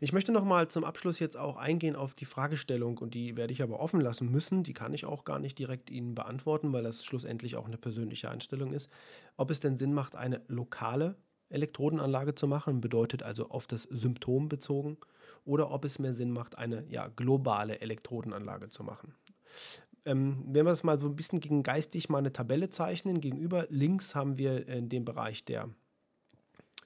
Ich 0.00 0.12
möchte 0.12 0.32
noch 0.32 0.44
mal 0.44 0.68
zum 0.68 0.84
Abschluss 0.84 1.18
jetzt 1.18 1.36
auch 1.36 1.56
eingehen 1.56 1.96
auf 1.96 2.14
die 2.14 2.24
Fragestellung 2.24 2.98
und 2.98 3.14
die 3.14 3.36
werde 3.36 3.52
ich 3.52 3.62
aber 3.62 3.80
offen 3.80 4.00
lassen 4.00 4.30
müssen. 4.30 4.64
Die 4.64 4.72
kann 4.72 4.94
ich 4.94 5.04
auch 5.04 5.24
gar 5.24 5.38
nicht 5.38 5.58
direkt 5.58 5.90
Ihnen 5.90 6.14
beantworten, 6.14 6.72
weil 6.72 6.82
das 6.82 7.04
schlussendlich 7.04 7.56
auch 7.56 7.66
eine 7.66 7.76
persönliche 7.76 8.30
Einstellung 8.30 8.72
ist. 8.72 8.88
Ob 9.36 9.50
es 9.50 9.60
denn 9.60 9.76
Sinn 9.76 9.92
macht, 9.92 10.14
eine 10.14 10.40
lokale 10.48 11.16
Elektrodenanlage 11.50 12.34
zu 12.34 12.46
machen, 12.46 12.80
bedeutet 12.80 13.22
also 13.22 13.50
auf 13.50 13.66
das 13.66 13.82
Symptom 13.82 14.48
bezogen, 14.48 14.96
oder 15.44 15.70
ob 15.70 15.84
es 15.84 15.98
mehr 15.98 16.14
Sinn 16.14 16.30
macht, 16.30 16.56
eine 16.56 16.84
ja, 16.88 17.08
globale 17.08 17.80
Elektrodenanlage 17.80 18.68
zu 18.68 18.84
machen. 18.84 19.14
Ähm, 20.04 20.44
wenn 20.46 20.64
wir 20.64 20.70
das 20.70 20.84
mal 20.84 20.98
so 20.98 21.08
ein 21.08 21.16
bisschen 21.16 21.40
gegen 21.40 21.62
geistig 21.62 22.08
mal 22.08 22.18
eine 22.18 22.32
Tabelle 22.32 22.70
zeichnen, 22.70 23.20
gegenüber 23.20 23.66
links 23.68 24.14
haben 24.14 24.38
wir 24.38 24.66
in 24.66 24.88
dem 24.88 25.04
Bereich 25.04 25.44
der 25.44 25.68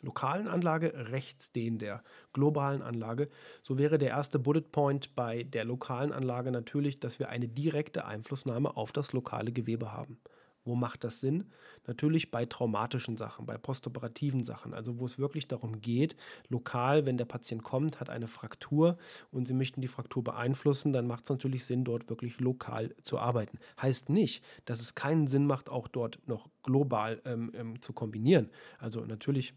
lokalen 0.05 0.47
Anlage, 0.47 0.93
rechts 1.11 1.53
den 1.53 1.79
der 1.79 2.03
globalen 2.33 2.83
Anlage. 2.83 3.29
So 3.63 3.79
wäre 3.79 3.99
der 3.99 4.11
erste 4.11 4.39
Bullet 4.39 4.71
Point 4.73 5.15
bei 5.15 5.43
der 5.43 5.65
lokalen 5.65 6.13
Anlage 6.13 6.51
natürlich, 6.51 7.01
dass 7.01 7.19
wir 7.19 7.29
eine 7.29 7.49
direkte 7.49 8.05
Einflussnahme 8.05 8.77
auf 8.77 8.93
das 8.93 9.13
lokale 9.13 9.53
Gewebe 9.53 9.93
haben. 9.93 10.19
Wo 10.65 10.75
macht 10.75 11.05
das 11.05 11.21
Sinn? 11.21 11.51
Natürlich 11.87 12.31
bei 12.31 12.47
traumatischen 12.47 13.19
Sachen, 13.19 13.45
bei 13.45 13.59
postoperativen 13.59 14.45
Sachen, 14.45 14.73
also 14.73 14.99
wo 14.99 15.05
es 15.05 15.19
wirklich 15.19 15.47
darum 15.47 15.83
geht, 15.83 16.17
lokal, 16.49 17.05
wenn 17.05 17.19
der 17.19 17.27
Patient 17.27 17.63
kommt, 17.63 18.01
hat 18.01 18.09
eine 18.09 18.29
Fraktur 18.29 18.97
und 19.31 19.47
Sie 19.47 19.53
möchten 19.53 19.83
die 19.83 19.89
Fraktur 19.89 20.25
beeinflussen, 20.25 20.95
dann 20.95 21.07
macht 21.07 21.25
es 21.25 21.31
natürlich 21.31 21.67
Sinn, 21.67 21.85
dort 21.85 22.09
wirklich 22.09 22.41
lokal 22.41 22.95
zu 23.03 23.19
arbeiten. 23.19 23.59
Heißt 23.81 24.09
nicht, 24.09 24.43
dass 24.65 24.81
es 24.81 24.95
keinen 24.95 25.27
Sinn 25.27 25.47
macht, 25.47 25.69
auch 25.69 25.87
dort 25.87 26.19
noch 26.27 26.49
global 26.63 27.21
ähm, 27.27 27.53
ähm, 27.55 27.83
zu 27.83 27.93
kombinieren. 27.93 28.49
Also 28.79 29.05
natürlich 29.05 29.53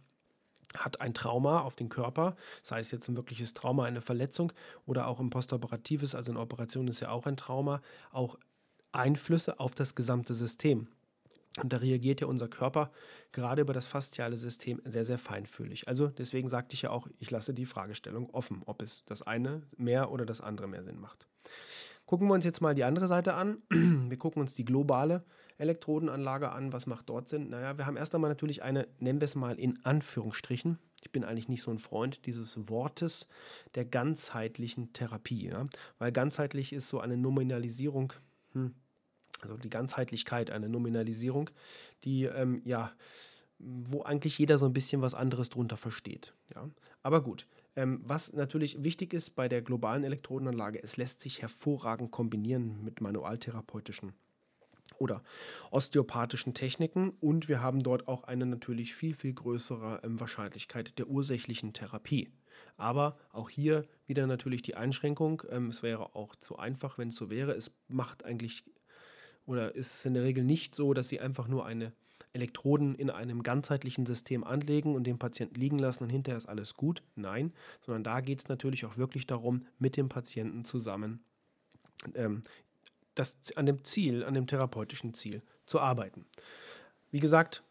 hat 0.78 1.02
ein 1.02 1.14
Trauma 1.14 1.62
auf 1.62 1.76
den 1.76 1.90
Körper, 1.90 2.36
sei 2.64 2.80
es 2.80 2.92
jetzt 2.92 3.08
ein 3.08 3.16
wirkliches 3.16 3.54
Trauma, 3.54 3.86
eine 3.86 4.02
Verletzung 4.02 4.52
oder 4.86 5.08
auch 5.08 5.20
ein 5.20 5.30
postoperatives, 5.30 6.16
also 6.16 6.32
eine 6.32 6.40
Operation 6.40 6.88
ist 6.88 7.00
ja 7.00 7.10
auch 7.10 7.26
ein 7.26 7.38
Trauma, 7.38 7.82
auch 8.12 8.38
Einflüsse 8.92 9.60
auf 9.60 9.76
das 9.76 9.96
gesamte 9.96 10.34
System. 10.34 10.88
Und 11.62 11.74
da 11.74 11.78
reagiert 11.78 12.22
ja 12.22 12.28
unser 12.28 12.48
Körper 12.48 12.92
gerade 13.32 13.62
über 13.62 13.74
das 13.74 13.88
fasziale 13.88 14.38
System 14.38 14.82
sehr, 14.86 15.06
sehr 15.06 15.18
feinfühlig. 15.18 15.88
Also 15.88 16.08
deswegen 16.08 16.50
sagte 16.50 16.76
ich 16.76 16.84
ja 16.84 16.92
auch, 16.92 17.08
ich 17.18 17.32
lasse 17.32 17.54
die 17.54 17.66
Fragestellung 17.66 18.30
offen, 18.30 18.62
ob 18.66 18.82
es 18.84 19.04
das 19.06 19.24
eine 19.24 19.64
mehr 19.76 20.12
oder 20.12 20.26
das 20.26 20.40
andere 20.42 20.68
mehr 20.68 20.84
Sinn 20.84 21.00
macht. 21.00 21.28
Gucken 22.06 22.28
wir 22.28 22.36
uns 22.36 22.46
jetzt 22.46 22.62
mal 22.62 22.76
die 22.76 22.84
andere 22.84 23.08
Seite 23.08 23.34
an. 23.34 23.58
Wir 23.70 24.18
gucken 24.18 24.42
uns 24.42 24.54
die 24.54 24.66
globale 24.66 25.24
Elektrodenanlage 25.58 26.52
an. 26.52 26.74
Was 26.74 26.86
macht 26.86 27.10
dort 27.10 27.28
Sinn? 27.28 27.50
Naja, 27.50 27.78
wir 27.78 27.86
haben 27.86 27.98
erst 27.98 28.14
einmal 28.14 28.30
natürlich 28.30 28.64
eine, 28.64 28.88
nennen 29.00 29.20
wir 29.22 29.26
es 29.26 29.36
mal 29.36 29.60
in 29.60 29.84
Anführungsstrichen. 29.84 30.78
Ich 31.04 31.12
bin 31.12 31.24
eigentlich 31.24 31.50
nicht 31.50 31.64
so 31.64 31.72
ein 31.72 31.80
Freund 31.80 32.26
dieses 32.26 32.70
Wortes 32.70 33.28
der 33.76 33.86
ganzheitlichen 33.86 34.94
Therapie. 34.94 35.48
Ja? 35.48 35.68
Weil 36.00 36.12
ganzheitlich 36.12 36.74
ist 36.74 36.90
so 36.90 37.00
eine 37.00 37.18
Nominalisierung, 37.18 38.14
hm, 38.54 38.74
also 39.42 39.58
die 39.58 39.70
Ganzheitlichkeit, 39.70 40.52
eine 40.52 40.70
Nominalisierung, 40.70 41.50
die 42.04 42.26
ähm, 42.26 42.62
ja, 42.66 42.92
wo 43.60 44.04
eigentlich 44.04 44.38
jeder 44.38 44.58
so 44.58 44.66
ein 44.66 44.74
bisschen 44.74 45.02
was 45.02 45.14
anderes 45.14 45.50
drunter 45.50 45.78
versteht. 45.78 46.34
Ja? 46.54 46.70
Aber 47.04 47.22
gut, 47.22 47.48
ähm, 47.76 48.02
was 48.04 48.34
natürlich 48.34 48.84
wichtig 48.84 49.14
ist 49.14 49.36
bei 49.36 49.48
der 49.48 49.62
globalen 49.62 50.04
Elektrodenanlage, 50.04 50.84
es 50.84 50.98
lässt 50.98 51.22
sich 51.22 51.42
hervorragend 51.42 52.12
kombinieren 52.12 52.84
mit 52.84 53.02
manualtherapeutischen 53.02 54.14
oder 55.00 55.24
osteopathischen 55.72 56.54
Techniken 56.54 57.12
und 57.20 57.48
wir 57.48 57.62
haben 57.62 57.84
dort 57.84 58.08
auch 58.08 58.24
eine 58.24 58.46
natürlich 58.46 58.96
viel, 58.96 59.16
viel 59.16 59.34
größere 59.34 60.02
ähm, 60.04 60.20
Wahrscheinlichkeit 60.20 60.98
der 60.98 61.08
ursächlichen 61.08 61.74
Therapie. 61.74 62.30
Aber 62.76 63.18
auch 63.32 63.50
hier 63.50 63.86
wieder 64.06 64.28
natürlich 64.28 64.62
die 64.62 64.76
Einschränkung, 64.76 65.44
ähm, 65.50 65.70
es 65.70 65.84
wäre 65.84 66.16
auch 66.16 66.36
zu 66.36 66.58
einfach, 66.58 66.98
wenn 66.98 67.10
es 67.10 67.16
so 67.16 67.30
wäre. 67.30 67.54
Es 67.54 67.72
macht 67.88 68.26
eigentlich 68.26 68.64
oder 69.46 69.74
ist 69.76 69.96
es 69.96 70.06
in 70.06 70.14
der 70.14 70.24
Regel 70.24 70.44
nicht 70.44 70.76
so, 70.76 70.94
dass 70.94 71.08
sie 71.08 71.20
einfach 71.20 71.48
nur 71.48 71.66
eine 71.66 71.94
Elektroden 72.34 72.96
in 72.96 73.10
einem 73.10 73.42
ganzheitlichen 73.42 74.06
System 74.06 74.44
anlegen 74.44 74.94
und 74.94 75.06
den 75.06 75.18
Patienten 75.18 75.56
liegen 75.56 75.80
lassen 75.80 76.04
und 76.04 76.10
hinterher 76.10 76.38
ist 76.38 76.48
alles 76.48 76.76
gut. 76.76 77.02
Nein, 77.16 77.54
sondern 77.82 78.04
da 78.04 78.20
geht 78.22 78.42
es 78.42 78.48
natürlich 78.48 78.86
auch 78.86 78.98
wirklich 78.98 79.26
darum, 79.26 79.62
mit 79.80 79.98
dem 79.98 80.10
Patienten 80.10 80.66
zusammen 80.66 81.24
ähm, 82.14 82.42
das, 83.20 83.38
an 83.56 83.66
dem 83.66 83.84
Ziel, 83.84 84.24
an 84.24 84.34
dem 84.34 84.48
therapeutischen 84.48 85.14
Ziel 85.14 85.42
zu 85.66 85.80
arbeiten. 85.80 86.26
Wie 87.12 87.20
gesagt, 87.20 87.64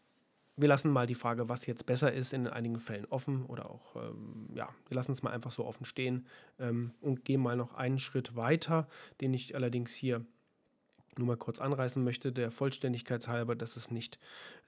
wir 0.57 0.69
lassen 0.69 0.91
mal 0.91 1.07
die 1.07 1.15
Frage, 1.15 1.49
was 1.49 1.67
jetzt 1.67 1.85
besser 1.85 2.13
ist, 2.13 2.33
in 2.33 2.47
einigen 2.47 2.79
Fällen 2.79 3.05
offen 3.07 3.45
oder 3.45 3.71
auch, 3.71 3.97
ähm, 3.97 4.49
ja, 4.55 4.69
wir 4.89 4.95
lassen 4.95 5.13
es 5.13 5.23
mal 5.23 5.33
einfach 5.33 5.51
so 5.51 5.67
offen 5.67 5.85
stehen 5.85 6.27
ähm, 6.59 6.93
und 7.01 7.25
gehen 7.25 7.43
mal 7.43 7.57
noch 7.57 7.75
einen 7.75 7.99
Schritt 7.99 8.37
weiter, 8.37 8.89
den 9.21 9.35
ich 9.35 9.55
allerdings 9.55 9.93
hier 9.95 10.25
nur 11.19 11.29
mal 11.29 11.37
kurz 11.37 11.61
anreißen 11.61 12.03
möchte, 12.03 12.33
der 12.33 12.51
Vollständigkeit 12.51 13.27
halber, 13.29 13.55
dass 13.55 13.77
es 13.77 13.91
nicht 13.91 14.19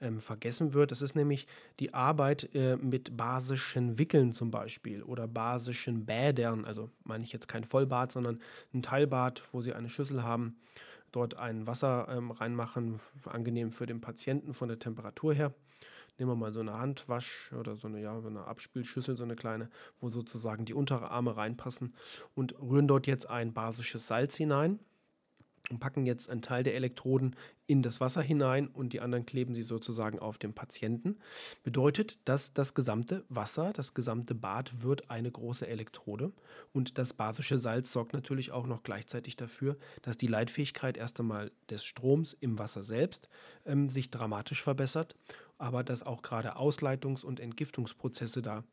ähm, 0.01 0.19
vergessen 0.19 0.73
wird. 0.73 0.91
Das 0.91 1.01
ist 1.01 1.15
nämlich 1.15 1.47
die 1.79 1.93
Arbeit 1.93 2.53
äh, 2.55 2.75
mit 2.77 3.15
basischen 3.15 3.97
Wickeln 3.97 4.33
zum 4.33 4.51
Beispiel 4.51 5.03
oder 5.03 5.27
basischen 5.27 6.05
Bädern. 6.05 6.65
Also 6.65 6.89
meine 7.03 7.23
ich 7.23 7.31
jetzt 7.31 7.47
kein 7.47 7.63
Vollbad, 7.63 8.11
sondern 8.11 8.39
ein 8.73 8.81
Teilbad, 8.81 9.43
wo 9.51 9.61
Sie 9.61 9.73
eine 9.73 9.89
Schüssel 9.89 10.23
haben, 10.23 10.57
dort 11.11 11.35
ein 11.35 11.67
Wasser 11.67 12.07
ähm, 12.09 12.31
reinmachen, 12.31 12.99
angenehm 13.25 13.71
für 13.71 13.85
den 13.85 14.01
Patienten 14.01 14.53
von 14.53 14.67
der 14.67 14.79
Temperatur 14.79 15.33
her. 15.33 15.53
Nehmen 16.17 16.31
wir 16.31 16.35
mal 16.35 16.51
so 16.51 16.59
eine 16.59 16.77
Handwasch 16.77 17.53
oder 17.53 17.77
so 17.77 17.87
eine, 17.87 18.01
ja, 18.01 18.19
so 18.19 18.27
eine 18.27 18.43
Abspülschüssel, 18.43 19.15
so 19.15 19.23
eine 19.23 19.37
kleine, 19.37 19.69
wo 20.01 20.09
sozusagen 20.09 20.65
die 20.65 20.73
Unterarme 20.73 21.37
reinpassen 21.37 21.93
und 22.35 22.59
rühren 22.59 22.89
dort 22.89 23.07
jetzt 23.07 23.29
ein 23.29 23.53
basisches 23.53 24.07
Salz 24.07 24.35
hinein 24.35 24.79
und 25.69 25.79
packen 25.79 26.05
jetzt 26.05 26.29
einen 26.29 26.41
Teil 26.41 26.63
der 26.63 26.75
Elektroden 26.75 27.35
in 27.67 27.81
das 27.83 27.99
Wasser 27.99 28.21
hinein 28.21 28.67
und 28.67 28.93
die 28.93 29.01
anderen 29.01 29.25
kleben 29.25 29.53
sie 29.53 29.61
sozusagen 29.61 30.19
auf 30.19 30.37
dem 30.37 30.53
Patienten. 30.53 31.17
Bedeutet, 31.63 32.17
dass 32.25 32.53
das 32.53 32.73
gesamte 32.73 33.23
Wasser, 33.29 33.71
das 33.73 33.93
gesamte 33.93 34.33
Bad 34.33 34.81
wird 34.81 35.09
eine 35.09 35.31
große 35.31 35.67
Elektrode 35.67 36.31
und 36.73 36.97
das 36.97 37.13
basische 37.13 37.59
Salz 37.59 37.91
sorgt 37.91 38.13
natürlich 38.13 38.51
auch 38.51 38.65
noch 38.65 38.83
gleichzeitig 38.83 39.35
dafür, 39.35 39.77
dass 40.01 40.17
die 40.17 40.27
Leitfähigkeit 40.27 40.97
erst 40.97 41.19
einmal 41.19 41.51
des 41.69 41.85
Stroms 41.85 42.33
im 42.39 42.57
Wasser 42.57 42.83
selbst 42.83 43.29
ähm, 43.65 43.89
sich 43.89 44.09
dramatisch 44.09 44.63
verbessert, 44.63 45.15
aber 45.57 45.83
dass 45.83 46.03
auch 46.03 46.21
gerade 46.21 46.57
Ausleitungs- 46.57 47.23
und 47.23 47.39
Entgiftungsprozesse 47.39 48.41
da 48.41 48.63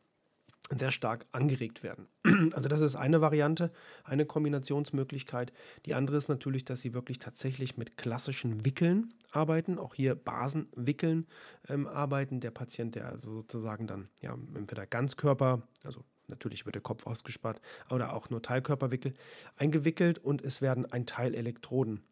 sehr 0.71 0.91
stark 0.91 1.27
angeregt 1.33 1.83
werden. 1.83 2.09
Also 2.53 2.69
das 2.69 2.81
ist 2.81 2.97
eine 2.97 3.21
Variante, 3.21 3.73
eine 4.05 4.27
Kombinationsmöglichkeit. 4.27 5.53
Die 5.85 5.95
andere 5.95 6.17
ist 6.17 6.29
natürlich, 6.29 6.65
dass 6.65 6.81
sie 6.81 6.95
wirklich 6.95 7.19
tatsächlich 7.19 7.77
mit 7.77 7.97
klassischen 7.97 8.65
Wickeln 8.65 9.15
arbeiten, 9.31 9.79
auch 9.79 9.95
hier 9.95 10.15
Basenwickeln 10.15 11.27
ähm, 11.69 11.87
arbeiten. 11.87 12.41
Der 12.41 12.51
Patient, 12.51 12.95
der 12.95 13.09
also 13.09 13.33
sozusagen 13.33 13.87
dann 13.87 14.09
ja 14.21 14.37
entweder 14.55 14.87
Ganzkörper, 14.87 15.63
also 15.85 16.05
natürlich 16.29 16.67
wird 16.67 16.75
der 16.75 16.83
Kopf 16.83 17.07
ausgespart, 17.07 17.61
oder 17.91 18.13
auch 18.13 18.31
nur 18.31 18.43
Teilkörperwickel 18.43 19.15
eingewickelt 19.57 20.19
und 20.19 20.43
es 20.43 20.61
werden 20.61 20.91
ein 20.91 21.07
Teil 21.07 21.35
Elektroden 21.35 22.03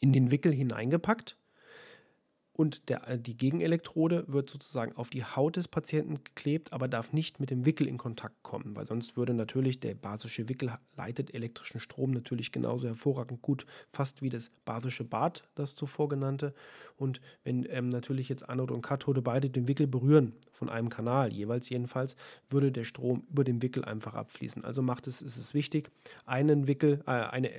in 0.00 0.12
den 0.12 0.30
Wickel 0.30 0.52
hineingepackt 0.52 1.36
und 2.56 2.88
der, 2.88 3.08
äh, 3.08 3.18
die 3.18 3.36
Gegenelektrode 3.36 4.24
wird 4.28 4.48
sozusagen 4.48 4.96
auf 4.96 5.10
die 5.10 5.24
Haut 5.24 5.56
des 5.56 5.66
Patienten 5.66 6.22
geklebt, 6.22 6.72
aber 6.72 6.86
darf 6.86 7.12
nicht 7.12 7.40
mit 7.40 7.50
dem 7.50 7.66
Wickel 7.66 7.88
in 7.88 7.98
Kontakt 7.98 8.42
kommen, 8.42 8.76
weil 8.76 8.86
sonst 8.86 9.16
würde 9.16 9.34
natürlich 9.34 9.80
der 9.80 9.94
basische 9.94 10.48
Wickel 10.48 10.72
leitet 10.96 11.34
elektrischen 11.34 11.80
Strom 11.80 12.12
natürlich 12.12 12.52
genauso 12.52 12.86
hervorragend 12.86 13.42
gut, 13.42 13.66
fast 13.92 14.22
wie 14.22 14.28
das 14.28 14.52
basische 14.64 15.02
Bad, 15.02 15.48
das 15.56 15.74
zuvor 15.74 16.08
genannte. 16.08 16.54
Und 16.96 17.20
wenn 17.42 17.66
ähm, 17.68 17.88
natürlich 17.88 18.28
jetzt 18.28 18.48
Anode 18.48 18.72
und 18.72 18.82
Kathode 18.82 19.20
beide 19.20 19.50
den 19.50 19.66
Wickel 19.66 19.88
berühren, 19.88 20.34
von 20.52 20.68
einem 20.68 20.90
Kanal 20.90 21.32
jeweils 21.32 21.68
jedenfalls, 21.68 22.14
würde 22.48 22.70
der 22.70 22.84
Strom 22.84 23.26
über 23.30 23.42
den 23.42 23.62
Wickel 23.62 23.84
einfach 23.84 24.14
abfließen. 24.14 24.64
Also 24.64 24.80
macht 24.80 25.08
es, 25.08 25.22
ist 25.22 25.38
es 25.38 25.54
wichtig, 25.54 25.90
einen 26.24 26.68
Wickel, 26.68 27.02
äh, 27.06 27.10
eine 27.10 27.50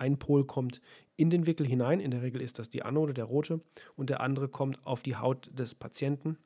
ein 0.00 0.18
Pol 0.18 0.44
kommt 0.44 0.80
in 1.16 1.30
den 1.30 1.46
Wickel 1.46 1.66
hinein, 1.66 2.00
in 2.00 2.10
der 2.10 2.22
Regel 2.22 2.40
ist 2.40 2.58
das 2.58 2.70
die 2.70 2.82
Anode, 2.82 3.14
der 3.14 3.24
rote, 3.24 3.60
und 3.96 4.10
der 4.10 4.20
andere 4.20 4.48
kommt 4.48 4.84
auf 4.86 5.02
die 5.02 5.16
Haut 5.16 5.50
des 5.52 5.74
Patienten. 5.74 6.38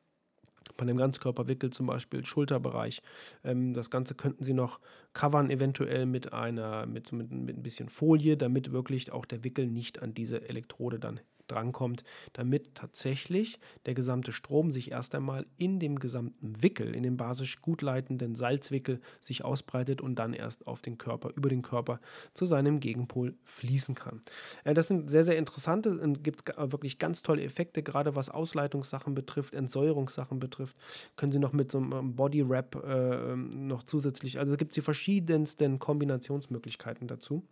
Bei 0.76 0.82
einem 0.82 0.96
Ganzkörperwickel 0.96 1.70
zum 1.70 1.86
Beispiel 1.86 2.24
Schulterbereich. 2.24 3.02
Ähm, 3.44 3.74
das 3.74 3.90
Ganze 3.90 4.14
könnten 4.14 4.42
Sie 4.42 4.54
noch 4.54 4.80
covern, 5.12 5.50
eventuell 5.50 6.06
mit 6.06 6.32
einer, 6.32 6.86
mit, 6.86 7.12
mit, 7.12 7.30
mit 7.30 7.56
ein 7.58 7.62
bisschen 7.62 7.90
Folie, 7.90 8.36
damit 8.36 8.72
wirklich 8.72 9.12
auch 9.12 9.26
der 9.26 9.44
Wickel 9.44 9.66
nicht 9.66 10.02
an 10.02 10.14
diese 10.14 10.48
Elektrode 10.48 10.98
dann 10.98 11.20
drankommt, 11.48 12.04
damit 12.32 12.74
tatsächlich 12.74 13.58
der 13.86 13.94
gesamte 13.94 14.32
Strom 14.32 14.72
sich 14.72 14.90
erst 14.90 15.14
einmal 15.14 15.46
in 15.56 15.78
dem 15.78 15.98
gesamten 15.98 16.62
Wickel, 16.62 16.94
in 16.94 17.02
dem 17.02 17.16
basisch 17.16 17.60
gut 17.60 17.82
leitenden 17.82 18.34
Salzwickel 18.34 19.00
sich 19.20 19.44
ausbreitet 19.44 20.00
und 20.00 20.16
dann 20.16 20.32
erst 20.32 20.66
auf 20.66 20.82
den 20.82 20.98
Körper, 20.98 21.30
über 21.34 21.48
den 21.48 21.62
Körper 21.62 22.00
zu 22.34 22.46
seinem 22.46 22.80
Gegenpol 22.80 23.34
fließen 23.44 23.94
kann. 23.94 24.20
Äh, 24.64 24.74
das 24.74 24.88
sind 24.88 25.10
sehr, 25.10 25.24
sehr 25.24 25.38
interessante 25.38 25.98
und 25.98 26.24
gibt 26.24 26.44
wirklich 26.56 26.98
ganz 26.98 27.22
tolle 27.22 27.42
Effekte, 27.42 27.82
gerade 27.82 28.16
was 28.16 28.28
Ausleitungssachen 28.28 29.14
betrifft, 29.14 29.54
Entsäuerungssachen 29.54 30.38
betrifft, 30.38 30.76
können 31.16 31.32
Sie 31.32 31.38
noch 31.38 31.52
mit 31.52 31.70
so 31.70 31.78
einem 31.78 32.14
Body 32.16 32.48
Wrap 32.48 32.76
äh, 32.84 33.36
noch 33.36 33.82
zusätzlich, 33.82 34.38
also 34.38 34.52
es 34.52 34.58
gibt 34.58 34.76
die 34.76 34.80
verschiedensten 34.80 35.78
Kombinationsmöglichkeiten 35.78 37.08
dazu. 37.08 37.44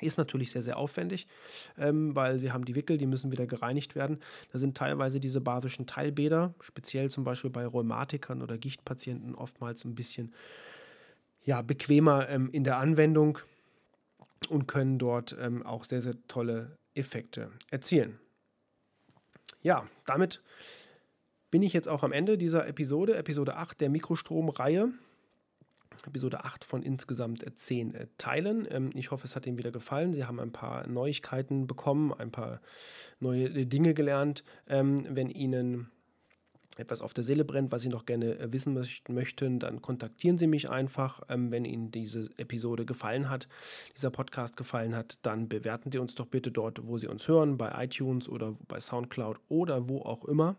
Ist 0.00 0.18
natürlich 0.18 0.50
sehr, 0.50 0.62
sehr 0.62 0.76
aufwendig, 0.76 1.26
ähm, 1.78 2.14
weil 2.14 2.38
sie 2.38 2.52
haben 2.52 2.64
die 2.64 2.74
Wickel, 2.74 2.98
die 2.98 3.06
müssen 3.06 3.32
wieder 3.32 3.46
gereinigt 3.46 3.94
werden. 3.94 4.20
Da 4.52 4.58
sind 4.58 4.76
teilweise 4.76 5.20
diese 5.20 5.40
basischen 5.40 5.86
Teilbäder, 5.86 6.54
speziell 6.60 7.10
zum 7.10 7.24
Beispiel 7.24 7.50
bei 7.50 7.66
Rheumatikern 7.66 8.42
oder 8.42 8.58
Gichtpatienten, 8.58 9.34
oftmals 9.34 9.84
ein 9.84 9.94
bisschen 9.94 10.32
ja, 11.44 11.62
bequemer 11.62 12.28
ähm, 12.28 12.50
in 12.52 12.64
der 12.64 12.78
Anwendung 12.78 13.38
und 14.48 14.68
können 14.68 14.98
dort 14.98 15.36
ähm, 15.40 15.64
auch 15.64 15.84
sehr, 15.84 16.02
sehr 16.02 16.14
tolle 16.28 16.76
Effekte 16.94 17.50
erzielen. 17.70 18.18
Ja, 19.62 19.86
damit 20.04 20.42
bin 21.50 21.62
ich 21.62 21.72
jetzt 21.72 21.88
auch 21.88 22.02
am 22.02 22.12
Ende 22.12 22.38
dieser 22.38 22.66
Episode, 22.68 23.16
Episode 23.16 23.56
8 23.56 23.80
der 23.80 23.90
Mikrostromreihe. 23.90 24.90
Episode 26.06 26.44
8 26.44 26.64
von 26.64 26.82
insgesamt 26.82 27.44
10 27.54 27.94
äh, 27.94 28.06
Teilen. 28.18 28.66
Ähm, 28.70 28.90
ich 28.94 29.10
hoffe, 29.10 29.26
es 29.26 29.36
hat 29.36 29.46
Ihnen 29.46 29.58
wieder 29.58 29.70
gefallen. 29.70 30.12
Sie 30.12 30.24
haben 30.24 30.40
ein 30.40 30.52
paar 30.52 30.86
Neuigkeiten 30.86 31.66
bekommen, 31.66 32.12
ein 32.12 32.30
paar 32.30 32.60
neue 33.20 33.46
äh, 33.46 33.66
Dinge 33.66 33.94
gelernt. 33.94 34.44
Ähm, 34.68 35.06
wenn 35.10 35.30
Ihnen 35.30 35.90
etwas 36.78 37.00
auf 37.00 37.12
der 37.12 37.24
Seele 37.24 37.44
brennt, 37.44 37.72
was 37.72 37.82
Sie 37.82 37.88
noch 37.88 38.06
gerne 38.06 38.38
äh, 38.38 38.52
wissen 38.52 38.78
möchten, 39.08 39.58
dann 39.58 39.82
kontaktieren 39.82 40.38
Sie 40.38 40.46
mich 40.46 40.70
einfach. 40.70 41.22
Ähm, 41.28 41.50
wenn 41.50 41.64
Ihnen 41.64 41.90
diese 41.90 42.30
Episode 42.36 42.86
gefallen 42.86 43.28
hat, 43.28 43.48
dieser 43.96 44.10
Podcast 44.10 44.56
gefallen 44.56 44.94
hat, 44.94 45.18
dann 45.22 45.48
bewerten 45.48 45.90
Sie 45.90 45.98
uns 45.98 46.14
doch 46.14 46.26
bitte 46.26 46.50
dort, 46.50 46.86
wo 46.86 46.98
Sie 46.98 47.08
uns 47.08 47.26
hören, 47.28 47.58
bei 47.58 47.84
iTunes 47.84 48.28
oder 48.28 48.56
bei 48.68 48.80
SoundCloud 48.80 49.38
oder 49.48 49.88
wo 49.88 50.02
auch 50.02 50.24
immer. 50.24 50.56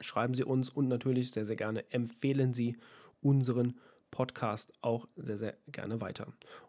Schreiben 0.00 0.34
Sie 0.34 0.44
uns 0.44 0.68
und 0.68 0.88
natürlich 0.88 1.30
sehr, 1.30 1.44
sehr 1.44 1.56
gerne 1.56 1.90
empfehlen 1.92 2.54
Sie 2.54 2.76
unseren 3.20 3.68
Podcast. 3.68 3.91
Podcast 4.12 4.72
auch 4.82 5.08
sehr, 5.16 5.36
sehr 5.36 5.56
gerne 5.66 6.00
weiter. 6.00 6.28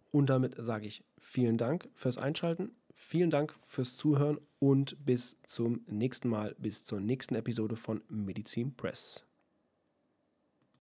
Und 0.09 0.27
damit 0.31 0.55
sage 0.57 0.87
ich 0.87 1.03
vielen 1.19 1.57
Dank 1.57 1.87
fürs 1.93 2.17
Einschalten, 2.17 2.71
vielen 2.95 3.29
Dank 3.29 3.53
fürs 3.65 3.95
Zuhören 3.95 4.39
und 4.57 5.05
bis 5.05 5.37
zum 5.45 5.81
nächsten 5.85 6.29
Mal, 6.29 6.55
bis 6.57 6.83
zur 6.83 6.99
nächsten 6.99 7.35
Episode 7.35 7.75
von 7.75 8.01
Medizin 8.09 8.75
Press. 8.75 9.25